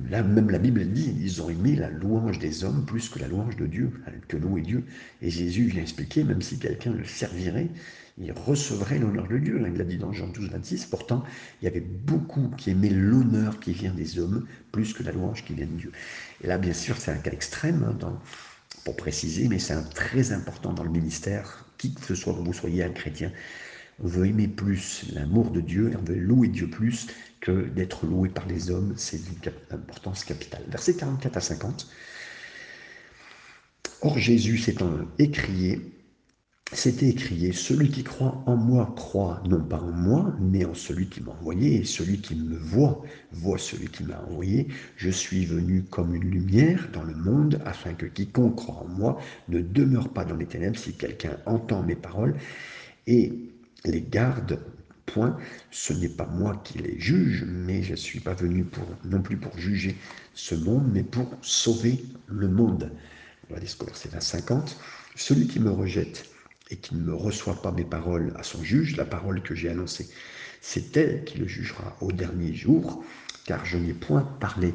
là, 0.08 0.22
même 0.22 0.50
la 0.50 0.58
Bible 0.58 0.84
dit, 0.86 1.14
ils 1.20 1.42
ont 1.42 1.50
aimé 1.50 1.76
la 1.76 1.90
louange 1.90 2.38
des 2.38 2.64
hommes 2.64 2.86
plus 2.86 3.08
que 3.08 3.18
la 3.18 3.28
louange 3.28 3.56
de 3.56 3.66
Dieu, 3.66 3.92
que 4.28 4.36
louer 4.36 4.62
Dieu. 4.62 4.84
Et 5.20 5.30
Jésus 5.30 5.64
vient 5.64 5.82
expliquer, 5.82 6.24
même 6.24 6.40
si 6.40 6.58
quelqu'un 6.58 6.92
le 6.92 7.04
servirait, 7.04 7.68
il 8.16 8.32
recevrait 8.32 8.98
l'honneur 8.98 9.28
de 9.28 9.38
Dieu. 9.38 9.62
Il 9.66 9.76
l'a 9.76 9.84
dit 9.84 9.98
dans 9.98 10.12
Jean 10.12 10.28
12, 10.28 10.50
26. 10.50 10.86
Pourtant, 10.86 11.24
il 11.60 11.64
y 11.64 11.68
avait 11.68 11.80
beaucoup 11.80 12.48
qui 12.56 12.70
aimaient 12.70 12.88
l'honneur 12.88 13.60
qui 13.60 13.72
vient 13.72 13.92
des 13.92 14.18
hommes 14.18 14.46
plus 14.72 14.94
que 14.94 15.02
la 15.02 15.12
louange 15.12 15.44
qui 15.44 15.54
vient 15.54 15.66
de 15.66 15.72
Dieu. 15.72 15.92
Et 16.42 16.46
là, 16.46 16.56
bien 16.56 16.72
sûr, 16.72 16.96
c'est 16.96 17.10
un 17.10 17.16
cas 17.18 17.32
extrême 17.32 17.84
hein, 18.00 18.18
pour 18.84 18.96
préciser, 18.96 19.48
mais 19.48 19.58
c'est 19.58 19.74
un 19.74 19.82
très 19.82 20.32
important 20.32 20.72
dans 20.72 20.84
le 20.84 20.90
ministère, 20.90 21.66
qui 21.76 21.92
que 21.92 22.04
ce 22.04 22.14
soit 22.14 22.34
que 22.34 22.40
vous 22.40 22.52
soyez 22.52 22.84
un 22.84 22.90
chrétien. 22.90 23.32
On 24.02 24.08
veut 24.08 24.26
aimer 24.26 24.48
plus 24.48 25.04
l'amour 25.12 25.50
de 25.50 25.60
Dieu 25.60 25.92
on 25.98 26.04
veut 26.04 26.18
louer 26.18 26.48
Dieu 26.48 26.68
plus 26.68 27.06
que 27.40 27.68
d'être 27.68 28.06
loué 28.06 28.28
par 28.28 28.46
les 28.46 28.70
hommes. 28.70 28.94
C'est 28.96 29.22
d'une 29.22 29.52
importance 29.70 30.24
capitale. 30.24 30.64
Versets 30.68 30.96
44 30.96 31.36
à 31.36 31.40
50. 31.40 31.86
Or 34.02 34.18
Jésus 34.18 34.58
s'étant 34.58 34.90
écrié, 35.18 35.80
c'était 36.72 37.08
écrié, 37.08 37.52
celui 37.52 37.88
qui 37.88 38.02
croit 38.02 38.42
en 38.46 38.56
moi 38.56 38.92
croit 38.96 39.42
non 39.48 39.62
pas 39.62 39.78
en 39.78 39.92
moi, 39.92 40.34
mais 40.40 40.64
en 40.64 40.74
celui 40.74 41.08
qui 41.08 41.22
m'a 41.22 41.32
envoyé, 41.32 41.76
et 41.76 41.84
celui 41.84 42.20
qui 42.20 42.34
me 42.34 42.56
voit, 42.56 43.02
voit 43.32 43.58
celui 43.58 43.88
qui 43.88 44.04
m'a 44.04 44.20
envoyé. 44.28 44.68
Je 44.96 45.10
suis 45.10 45.46
venu 45.46 45.84
comme 45.84 46.14
une 46.14 46.28
lumière 46.28 46.88
dans 46.92 47.04
le 47.04 47.14
monde, 47.14 47.60
afin 47.64 47.94
que 47.94 48.06
quiconque 48.06 48.56
croit 48.56 48.82
en 48.84 48.88
moi 48.88 49.20
ne 49.48 49.60
demeure 49.60 50.08
pas 50.08 50.24
dans 50.24 50.36
les 50.36 50.46
ténèbres 50.46 50.78
si 50.78 50.94
quelqu'un 50.94 51.38
entend 51.46 51.82
mes 51.82 51.96
paroles 51.96 52.34
et 53.06 53.53
les 53.84 54.02
garde. 54.02 54.60
Point, 55.06 55.36
ce 55.70 55.92
n'est 55.92 56.08
pas 56.08 56.26
moi 56.26 56.60
qui 56.64 56.78
les 56.78 56.98
juge, 56.98 57.44
mais 57.46 57.82
je 57.82 57.92
ne 57.92 57.96
suis 57.96 58.20
pas 58.20 58.32
venu 58.32 58.64
pour, 58.64 58.86
non 59.04 59.20
plus 59.20 59.36
pour 59.36 59.56
juger 59.58 59.96
ce 60.32 60.54
monde, 60.54 60.88
mais 60.92 61.02
pour 61.02 61.28
sauver 61.42 62.02
le 62.26 62.48
monde. 62.48 62.90
Voilà 63.50 63.66
ce 63.66 63.84
verset 63.84 64.08
50. 64.18 64.78
Celui 65.14 65.46
qui 65.46 65.60
me 65.60 65.70
rejette 65.70 66.24
et 66.70 66.76
qui 66.76 66.94
ne 66.94 67.02
me 67.02 67.14
reçoit 67.14 67.60
pas 67.60 67.70
mes 67.70 67.84
paroles 67.84 68.32
à 68.36 68.42
son 68.42 68.62
juge, 68.62 68.96
la 68.96 69.04
parole 69.04 69.42
que 69.42 69.54
j'ai 69.54 69.68
annoncée, 69.68 70.08
c'est 70.62 70.96
elle 70.96 71.24
qui 71.24 71.38
le 71.38 71.46
jugera 71.46 71.96
au 72.00 72.10
dernier 72.10 72.54
jour, 72.54 73.04
car 73.44 73.66
je 73.66 73.76
n'ai 73.76 73.92
point 73.92 74.22
parlé 74.40 74.74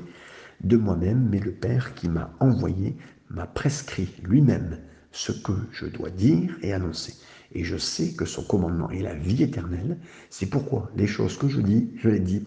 de 0.61 0.77
moi-même, 0.77 1.27
mais 1.29 1.39
le 1.39 1.51
Père 1.51 1.95
qui 1.95 2.07
m'a 2.07 2.31
envoyé 2.39 2.95
m'a 3.29 3.47
prescrit 3.47 4.13
lui-même 4.23 4.79
ce 5.11 5.31
que 5.31 5.53
je 5.71 5.87
dois 5.87 6.11
dire 6.11 6.55
et 6.61 6.71
annoncer. 6.71 7.15
Et 7.53 7.63
je 7.63 7.77
sais 7.77 8.13
que 8.13 8.25
son 8.25 8.43
commandement 8.43 8.89
est 8.91 9.01
la 9.01 9.15
vie 9.15 9.43
éternelle. 9.43 9.97
C'est 10.29 10.45
pourquoi 10.45 10.91
les 10.95 11.07
choses 11.07 11.37
que 11.37 11.47
je 11.47 11.61
dis, 11.61 11.89
je 11.97 12.09
les 12.09 12.19
dis 12.19 12.43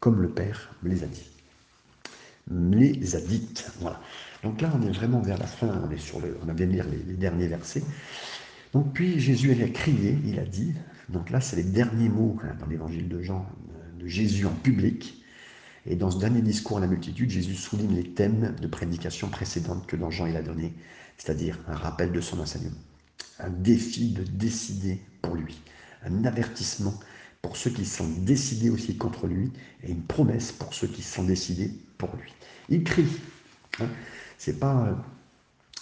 comme 0.00 0.22
le 0.22 0.28
Père 0.28 0.74
me 0.82 0.88
les 0.88 1.04
a 1.04 1.06
dit. 1.06 1.30
Me 2.50 2.76
les 2.76 3.16
a 3.16 3.20
dites. 3.20 3.70
Voilà. 3.80 4.00
Donc 4.42 4.60
là, 4.60 4.72
on 4.78 4.82
est 4.86 4.92
vraiment 4.92 5.20
vers 5.20 5.38
la 5.38 5.46
fin, 5.46 5.68
on, 5.84 5.90
est 5.90 5.98
sur 5.98 6.20
le, 6.20 6.36
on 6.46 6.52
lire 6.52 6.86
les, 6.88 6.98
les 6.98 7.14
derniers 7.14 7.48
versets. 7.48 7.82
Donc 8.72 8.92
puis 8.92 9.18
Jésus 9.18 9.52
a 9.62 9.68
crié, 9.68 10.18
il 10.26 10.38
a 10.38 10.44
dit, 10.44 10.74
donc 11.08 11.30
là 11.30 11.40
c'est 11.40 11.56
les 11.56 11.62
derniers 11.62 12.08
mots 12.08 12.36
hein, 12.42 12.54
dans 12.60 12.66
l'évangile 12.66 13.08
de 13.08 13.22
Jean, 13.22 13.46
euh, 13.70 14.02
de 14.02 14.06
Jésus 14.06 14.44
en 14.46 14.52
public. 14.52 15.22
Et 15.86 15.96
dans 15.96 16.10
ce 16.10 16.18
dernier 16.18 16.42
discours 16.42 16.78
à 16.78 16.80
la 16.80 16.86
multitude, 16.86 17.30
Jésus 17.30 17.54
souligne 17.54 17.94
les 17.94 18.10
thèmes 18.10 18.54
de 18.60 18.66
prédication 18.66 19.28
précédentes 19.28 19.86
que 19.86 19.96
dans 19.96 20.10
Jean 20.10 20.26
il 20.26 20.36
a 20.36 20.42
donné, 20.42 20.74
c'est-à-dire 21.16 21.58
un 21.68 21.74
rappel 21.74 22.12
de 22.12 22.20
son 22.20 22.38
enseignement, 22.40 22.76
un 23.38 23.50
défi 23.50 24.10
de 24.10 24.22
décider 24.22 25.00
pour 25.22 25.34
lui, 25.34 25.56
un 26.04 26.24
avertissement 26.24 26.98
pour 27.42 27.56
ceux 27.56 27.70
qui 27.70 27.84
sont 27.84 28.08
décidés 28.08 28.70
aussi 28.70 28.96
contre 28.96 29.26
lui, 29.26 29.52
et 29.82 29.90
une 29.90 30.02
promesse 30.02 30.52
pour 30.52 30.74
ceux 30.74 30.88
qui 30.88 31.02
sont 31.02 31.24
décidés 31.24 31.70
pour 31.98 32.14
lui. 32.16 32.32
Il 32.68 32.82
crie. 32.82 33.06
Hein. 33.78 33.88
C'est 34.38 34.58
pas 34.58 34.86
euh, 34.86 34.94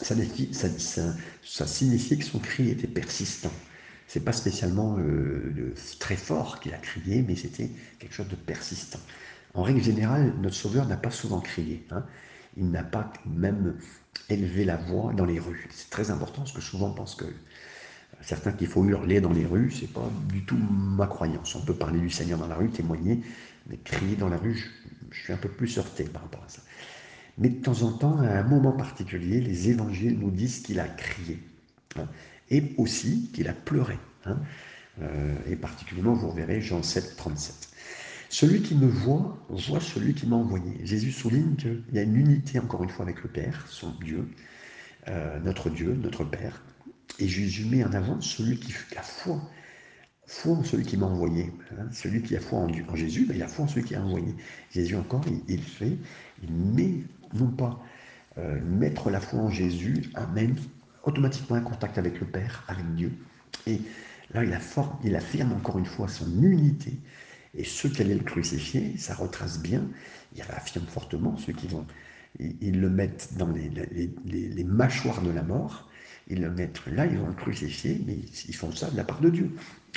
ça, 0.01 0.15
ça, 0.79 1.65
que 1.65 2.25
son 2.25 2.39
cri 2.39 2.71
était 2.71 2.87
persistant. 2.87 3.53
C'est 4.07 4.25
pas 4.25 4.33
spécialement 4.33 4.99
euh, 4.99 5.75
très 5.99 6.17
fort 6.17 6.61
qu'il 6.61 6.75
a 6.75 6.79
crié, 6.79 7.25
mais 7.27 7.37
c'était 7.37 7.71
quelque 7.99 8.15
chose 8.15 8.29
de 8.29 8.37
persistant. 8.37 9.01
En 9.55 9.63
règle 9.63 9.83
générale, 9.83 10.35
notre 10.41 10.57
Sauveur 10.57 10.87
n'a 10.87 10.97
pas 10.97 11.11
souvent 11.11 11.41
crié. 11.41 11.87
Hein. 11.91 12.05
Il 12.57 12.71
n'a 12.71 12.83
pas 12.83 13.13
même 13.27 13.77
élevé 14.29 14.65
la 14.65 14.77
voix 14.77 15.13
dans 15.13 15.25
les 15.25 15.39
rues. 15.39 15.67
C'est 15.71 15.91
très 15.91 16.11
important 16.11 16.43
parce 16.43 16.53
que 16.53 16.61
souvent 16.61 16.89
on 16.89 16.95
pense 16.95 17.15
que 17.15 17.25
certains 18.21 18.53
qu'il 18.53 18.69
faut 18.69 18.85
hurler 18.85 19.21
dans 19.21 19.33
les 19.33 19.47
rues, 19.47 19.71
c'est 19.71 19.93
pas 19.93 20.09
du 20.29 20.45
tout 20.45 20.57
ma 20.57 21.07
croyance. 21.07 21.55
On 21.55 21.65
peut 21.65 21.75
parler 21.75 22.01
du 22.01 22.11
Seigneur 22.11 22.39
dans 22.39 22.47
la 22.47 22.55
rue, 22.55 22.71
témoigner, 22.71 23.21
mais 23.69 23.77
crier 23.79 24.17
dans 24.17 24.29
la 24.29 24.37
rue, 24.37 24.57
je, 25.11 25.21
suis 25.21 25.33
un 25.33 25.37
peu 25.37 25.49
plus 25.49 25.79
heurté 25.79 26.05
par 26.05 26.23
rapport 26.23 26.45
à 26.45 26.49
ça. 26.49 26.63
Mais 27.39 27.49
de 27.49 27.61
temps 27.61 27.83
en 27.83 27.93
temps, 27.93 28.19
à 28.21 28.29
un 28.29 28.43
moment 28.45 28.73
particulier, 28.73 29.41
les 29.41 29.69
évangiles 29.71 30.19
nous 30.19 30.31
disent 30.31 30.61
qu'il 30.61 30.81
a 30.81 30.89
crié. 30.89 31.41
Hein, 31.97 32.07
et 32.51 32.75
aussi 32.79 33.31
qu'il 33.33 33.49
a 33.49 33.53
pleuré. 33.53 33.99
Hein. 34.27 34.39
Euh, 35.03 35.35
et 35.49 35.57
particulièrement, 35.57 36.15
vous 36.15 36.31
verrez 36.31 36.61
Jean 36.61 36.83
7, 36.83 37.17
37. 37.17 37.74
Celui 38.35 38.63
qui 38.63 38.75
me 38.75 38.89
voit, 38.89 39.39
voit 39.49 39.79
celui 39.79 40.13
qui 40.13 40.27
m'a 40.27 40.35
envoyé. 40.35 40.85
Jésus 40.85 41.13
souligne 41.13 41.55
qu'il 41.55 41.85
y 41.93 42.01
a 42.01 42.03
une 42.03 42.17
unité, 42.17 42.59
encore 42.59 42.83
une 42.83 42.91
fois, 42.91 43.05
avec 43.05 43.23
le 43.23 43.29
Père, 43.29 43.65
son 43.69 43.93
Dieu, 44.03 44.29
euh, 45.07 45.39
notre 45.39 45.71
Dieu, 45.71 45.95
notre 45.95 46.25
Père. 46.25 46.61
Et 47.21 47.29
Jésus 47.29 47.65
met 47.65 47.85
en 47.85 47.93
avant 47.93 48.21
celui 48.21 48.59
qui 48.59 48.73
a 48.97 49.03
foi. 49.03 49.41
Foi 50.27 50.57
en 50.57 50.65
celui 50.65 50.85
qui 50.85 50.97
m'a 50.97 51.07
envoyé. 51.07 51.53
Hein. 51.79 51.87
Celui 51.93 52.23
qui 52.23 52.35
a 52.35 52.41
foi 52.41 52.59
en, 52.59 52.97
Jésus, 52.97 53.25
ben, 53.25 53.37
il 53.37 53.43
a 53.45 53.47
foi 53.47 53.67
en 53.67 53.69
celui 53.69 53.85
qui 53.85 53.95
a 53.95 54.03
envoyé. 54.03 54.35
Jésus 54.73 54.97
encore, 54.97 55.23
il, 55.47 55.63
fait, 55.63 55.97
il 56.43 56.53
met 56.53 57.05
non 57.35 57.53
pas 57.53 57.81
euh, 58.39 58.61
mettre 58.65 59.11
la 59.11 59.21
foi 59.21 59.39
en 59.39 59.51
Jésus 59.51 60.11
amène 60.15 60.57
automatiquement 61.05 61.55
un 61.55 61.61
contact 61.61 61.99
avec 61.99 62.19
le 62.19 62.27
Père, 62.27 62.65
avec 62.67 62.97
Dieu. 62.97 63.13
Et 63.69 63.81
là, 64.33 64.43
il 65.05 65.15
affirme 65.15 65.53
encore 65.53 65.79
une 65.79 65.87
fois 65.87 66.09
son 66.09 66.43
unité. 66.43 66.99
Et 67.57 67.65
ceux 67.65 67.89
qui 67.89 68.03
allaient 68.03 68.15
le 68.15 68.25
crucifier, 68.25 68.97
ça 68.99 69.15
retrace 69.15 69.61
bien, 69.61 69.87
il 70.35 70.43
affirme 70.43 70.87
fortement, 70.87 71.37
ceux 71.37 71.53
qui 71.53 71.69
vont, 71.69 71.87
ils, 72.41 72.81
le 72.81 72.91
mettent 72.91 73.35
dans 73.37 73.49
les, 73.49 74.65
mâchoires 74.65 75.23
de 75.23 75.31
la 75.31 75.43
mort, 75.43 75.89
ils 76.29 76.41
le 76.41 76.51
mettent 76.51 76.85
là, 76.87 77.07
ils 77.07 77.19
vont 77.19 77.29
le 77.29 77.35
crucifier, 77.35 78.03
mais 78.07 78.17
ils 78.49 78.55
font 78.57 78.73
ça 78.73 78.91
de 78.91 78.97
la 78.97 79.05
part 79.05 79.21
de 79.21 79.31
Dieu. 79.31 79.51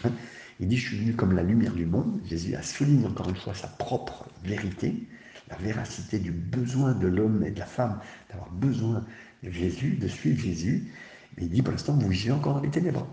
Hein. 0.04 0.12
il 0.60 0.68
dit, 0.68 0.78
je 0.78 0.90
suis 0.90 0.98
venu 0.98 1.14
comme 1.14 1.36
la 1.36 1.44
lumière 1.44 1.74
du 1.74 1.86
monde. 1.86 2.22
Jésus 2.26 2.56
a 2.56 2.62
souligné 2.62 3.08
encore 3.08 3.30
une 3.30 3.36
fois 3.36 3.56
sa 3.56 3.68
propre 3.68 4.28
vérité 4.44 5.08
la 5.50 5.58
véracité 5.58 6.20
du 6.20 6.32
besoin 6.32 6.94
de 6.94 7.08
l'homme 7.08 7.44
et 7.44 7.52
de 7.52 7.60
la 7.60 7.66
femme 7.66 8.00
d'avoir 8.30 8.52
besoin 8.52 9.06
de 9.44 9.52
Jésus, 9.52 9.96
de 9.96 10.08
suivre 10.08 10.42
Jésus. 10.42 10.92
Mais 11.38 11.44
il 11.44 11.50
dit 11.50 11.62
pour 11.62 11.72
l'instant, 11.72 11.94
vous 11.94 12.10
vivez 12.10 12.32
encore 12.32 12.56
dans 12.56 12.62
les 12.62 12.70
ténèbres. 12.70 13.08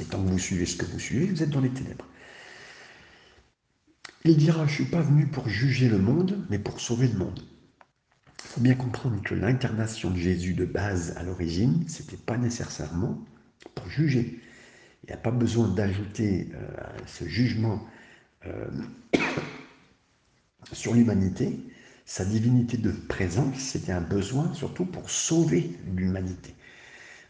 Et 0.00 0.04
tant 0.04 0.22
que 0.22 0.28
vous 0.28 0.38
suivez 0.38 0.66
ce 0.66 0.76
que 0.76 0.86
vous 0.86 0.98
suivez, 0.98 1.26
vous 1.26 1.42
êtes 1.42 1.50
dans 1.50 1.60
les 1.60 1.70
ténèbres. 1.70 2.06
Il 4.24 4.36
dira, 4.36 4.66
je 4.66 4.70
ne 4.70 4.74
suis 4.74 4.84
pas 4.84 5.00
venu 5.00 5.26
pour 5.26 5.48
juger 5.48 5.88
le 5.88 5.98
monde, 5.98 6.46
mais 6.48 6.58
pour 6.58 6.80
sauver 6.80 7.08
le 7.08 7.18
monde. 7.18 7.40
Il 8.44 8.48
faut 8.48 8.60
bien 8.60 8.74
comprendre 8.74 9.20
que 9.22 9.34
l'incarnation 9.34 10.10
de 10.10 10.16
Jésus 10.16 10.54
de 10.54 10.64
base 10.64 11.16
à 11.16 11.24
l'origine, 11.24 11.88
ce 11.88 12.02
n'était 12.02 12.16
pas 12.16 12.36
nécessairement 12.36 13.18
pour 13.74 13.88
juger. 13.88 14.40
Il 15.02 15.06
n'y 15.08 15.12
a 15.12 15.16
pas 15.18 15.32
besoin 15.32 15.68
d'ajouter 15.68 16.50
euh, 16.54 16.68
ce 17.06 17.24
jugement 17.24 17.84
euh, 18.46 18.68
sur 20.72 20.94
l'humanité, 20.94 21.58
sa 22.04 22.24
divinité 22.24 22.76
de 22.76 22.92
présence, 22.92 23.58
c'était 23.58 23.92
un 23.92 24.00
besoin 24.00 24.52
surtout 24.54 24.84
pour 24.84 25.10
sauver 25.10 25.76
l'humanité. 25.96 26.54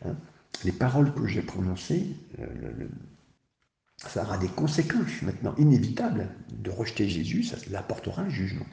Hein. 0.05 0.17
les 0.65 0.73
paroles 0.73 1.15
que 1.15 1.27
j'ai 1.27 1.43
prononcées, 1.43 2.17
euh, 2.41 2.89
ça 4.09 4.23
aura 4.23 4.39
des 4.39 4.49
conséquences 4.49 5.23
maintenant 5.23 5.55
inévitables 5.59 6.29
de 6.51 6.71
rejeter 6.71 7.09
Jésus, 7.09 7.45
ça 7.45 7.57
l'apportera 7.71 8.23
un 8.23 8.29
jugement. 8.29 8.67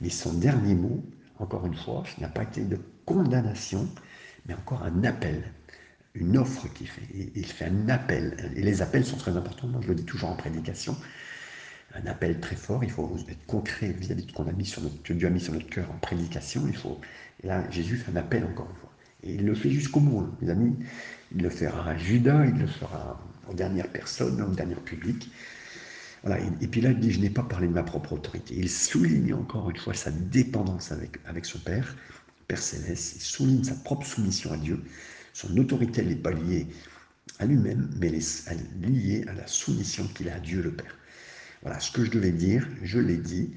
Mais 0.00 0.10
son 0.10 0.32
dernier 0.34 0.74
mot, 0.74 1.04
encore 1.38 1.66
une 1.66 1.74
fois, 1.74 2.04
ce 2.14 2.20
n'a 2.20 2.28
pas 2.28 2.42
été 2.42 2.62
de 2.62 2.78
condamnation, 3.06 3.88
mais 4.46 4.54
encore 4.54 4.82
un 4.82 5.04
appel, 5.04 5.42
une 6.14 6.36
offre 6.36 6.68
qu'il 6.72 6.88
fait. 6.88 7.30
Il 7.34 7.46
fait 7.46 7.66
un 7.66 7.88
appel. 7.88 8.52
Et 8.56 8.62
les 8.62 8.82
appels 8.82 9.04
sont 9.04 9.16
très 9.16 9.36
importants, 9.36 9.68
moi 9.68 9.80
je 9.82 9.88
le 9.88 9.94
dis 9.94 10.04
toujours 10.04 10.30
en 10.30 10.36
prédication 10.36 10.96
un 11.94 12.06
appel 12.06 12.40
très 12.40 12.56
fort, 12.56 12.82
il 12.82 12.90
faut 12.90 13.16
être 13.28 13.46
concret 13.46 13.88
vis-à-vis 13.88 14.24
de 14.24 14.30
ce 14.30 14.34
qu'on 14.34 14.48
a 14.48 14.52
mis 14.52 14.66
sur 14.66 14.82
notre, 14.82 15.00
que 15.02 15.12
Dieu 15.12 15.28
a 15.28 15.30
mis 15.30 15.40
sur 15.40 15.52
notre 15.52 15.68
cœur 15.68 15.90
en 15.90 15.98
prédication. 15.98 16.62
Il 16.66 16.76
faut, 16.76 17.00
et 17.42 17.46
là, 17.46 17.68
Jésus 17.70 17.96
fait 17.96 18.10
un 18.10 18.16
appel 18.16 18.44
encore 18.44 18.68
une 18.70 18.76
fois. 18.76 18.90
Et 19.22 19.34
il 19.34 19.46
le 19.46 19.54
fait 19.54 19.70
jusqu'au 19.70 20.00
bout, 20.00 20.20
hein, 20.20 20.30
mes 20.40 20.50
amis. 20.50 20.76
Il 21.34 21.42
le 21.42 21.50
fera 21.50 21.90
à 21.90 21.96
Judas, 21.96 22.44
il 22.46 22.58
le 22.58 22.66
fera 22.66 23.20
aux 23.48 23.54
dernières 23.54 23.88
personnes, 23.88 24.40
aux 24.42 24.54
derniers 24.54 24.74
publics. 24.76 25.30
Voilà, 26.22 26.42
et, 26.62 26.66
puis 26.66 26.80
là, 26.80 26.90
il 26.90 27.00
dit, 27.00 27.12
je 27.12 27.20
n'ai 27.20 27.30
pas 27.30 27.42
parlé 27.42 27.66
de 27.66 27.72
ma 27.72 27.82
propre 27.82 28.14
autorité. 28.14 28.54
Il 28.56 28.70
souligne 28.70 29.34
encore 29.34 29.68
une 29.68 29.76
fois 29.76 29.92
sa 29.92 30.10
dépendance 30.10 30.90
avec, 30.90 31.18
avec 31.26 31.44
son 31.44 31.58
Père, 31.58 31.94
Père 32.48 32.62
Céleste. 32.62 33.16
Il 33.16 33.20
souligne 33.20 33.62
sa 33.62 33.74
propre 33.74 34.06
soumission 34.06 34.52
à 34.52 34.56
Dieu. 34.56 34.82
Son 35.34 35.54
autorité 35.58 36.02
n'est 36.02 36.14
pas 36.14 36.30
liée 36.30 36.66
à 37.38 37.46
lui-même, 37.46 37.90
mais 37.98 38.10
lié 38.10 39.24
à 39.28 39.34
la 39.34 39.46
soumission 39.46 40.06
qu'il 40.14 40.28
a 40.30 40.36
à 40.36 40.40
Dieu 40.40 40.62
le 40.62 40.72
Père. 40.72 40.96
Voilà, 41.62 41.80
ce 41.80 41.90
que 41.90 42.04
je 42.04 42.10
devais 42.10 42.32
dire, 42.32 42.66
je 42.82 42.98
l'ai 42.98 43.16
dit. 43.16 43.50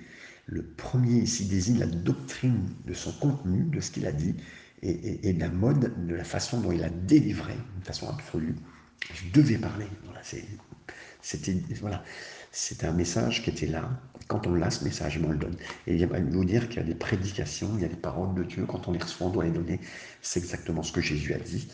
Le 0.46 0.64
premier 0.64 1.20
ici 1.20 1.46
désigne 1.46 1.80
la 1.80 1.88
doctrine 1.88 2.70
de 2.86 2.94
son 2.94 3.12
contenu, 3.12 3.64
de 3.66 3.82
ce 3.82 3.92
qu'il 3.92 4.08
a 4.08 4.14
dit, 4.14 4.36
et, 4.82 5.34
de 5.34 5.40
la 5.40 5.50
mode, 5.50 6.08
de 6.08 6.16
la 6.16 6.24
façon 6.24 6.62
dont 6.62 6.72
il 6.72 6.84
a 6.84 6.90
délivré, 6.90 7.54
de 7.80 7.86
façon 7.86 8.08
absolue. 8.08 8.56
Je 9.14 9.30
devais 9.32 9.58
parler. 9.58 9.88
Voilà, 10.06 10.22
c'était 11.22 11.58
voilà, 11.80 12.04
un 12.84 12.94
message 12.94 13.44
qui 13.44 13.50
était 13.50 13.68
là. 13.68 13.90
Quand 14.28 14.46
on 14.46 14.56
l'a, 14.56 14.70
ce 14.70 14.84
message, 14.84 15.20
on 15.24 15.30
le 15.30 15.38
donne. 15.38 15.56
Et 15.86 15.96
il 15.96 16.06
va 16.06 16.20
vous 16.20 16.44
dire 16.44 16.68
qu'il 16.68 16.78
y 16.78 16.82
a 16.82 16.84
des 16.84 16.96
prédications, 16.96 17.72
il 17.76 17.82
y 17.82 17.86
a 17.86 17.88
des 17.88 17.96
paroles 17.96 18.36
de 18.36 18.44
Dieu. 18.44 18.66
Quand 18.66 18.88
on 18.88 18.92
les 18.92 19.00
reçoit, 19.00 19.28
on 19.28 19.30
doit 19.30 19.46
les 19.46 19.52
donner. 19.52 19.80
C'est 20.22 20.40
exactement 20.40 20.84
ce 20.84 20.92
que 20.92 21.02
Jésus 21.02 21.34
a 21.34 21.40
dit. 21.40 21.70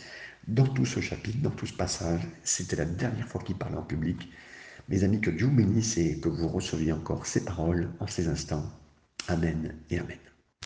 Dans 0.47 0.67
tout 0.67 0.85
ce 0.85 0.99
chapitre, 0.99 1.39
dans 1.41 1.51
tout 1.51 1.65
ce 1.65 1.73
passage, 1.73 2.21
c'était 2.43 2.75
la 2.75 2.85
dernière 2.85 3.27
fois 3.27 3.41
qu'il 3.41 3.55
parlait 3.55 3.77
en 3.77 3.83
public. 3.83 4.29
Mes 4.89 5.03
amis, 5.03 5.21
que 5.21 5.31
Dieu 5.31 5.47
vous 5.47 5.55
bénisse 5.55 5.97
et 5.97 6.19
que 6.19 6.29
vous 6.29 6.47
receviez 6.47 6.91
encore 6.91 7.25
ces 7.25 7.45
paroles 7.45 7.89
en 7.99 8.07
ces 8.07 8.27
instants. 8.27 8.69
Amen 9.29 9.75
et 9.89 9.99
Amen. 9.99 10.17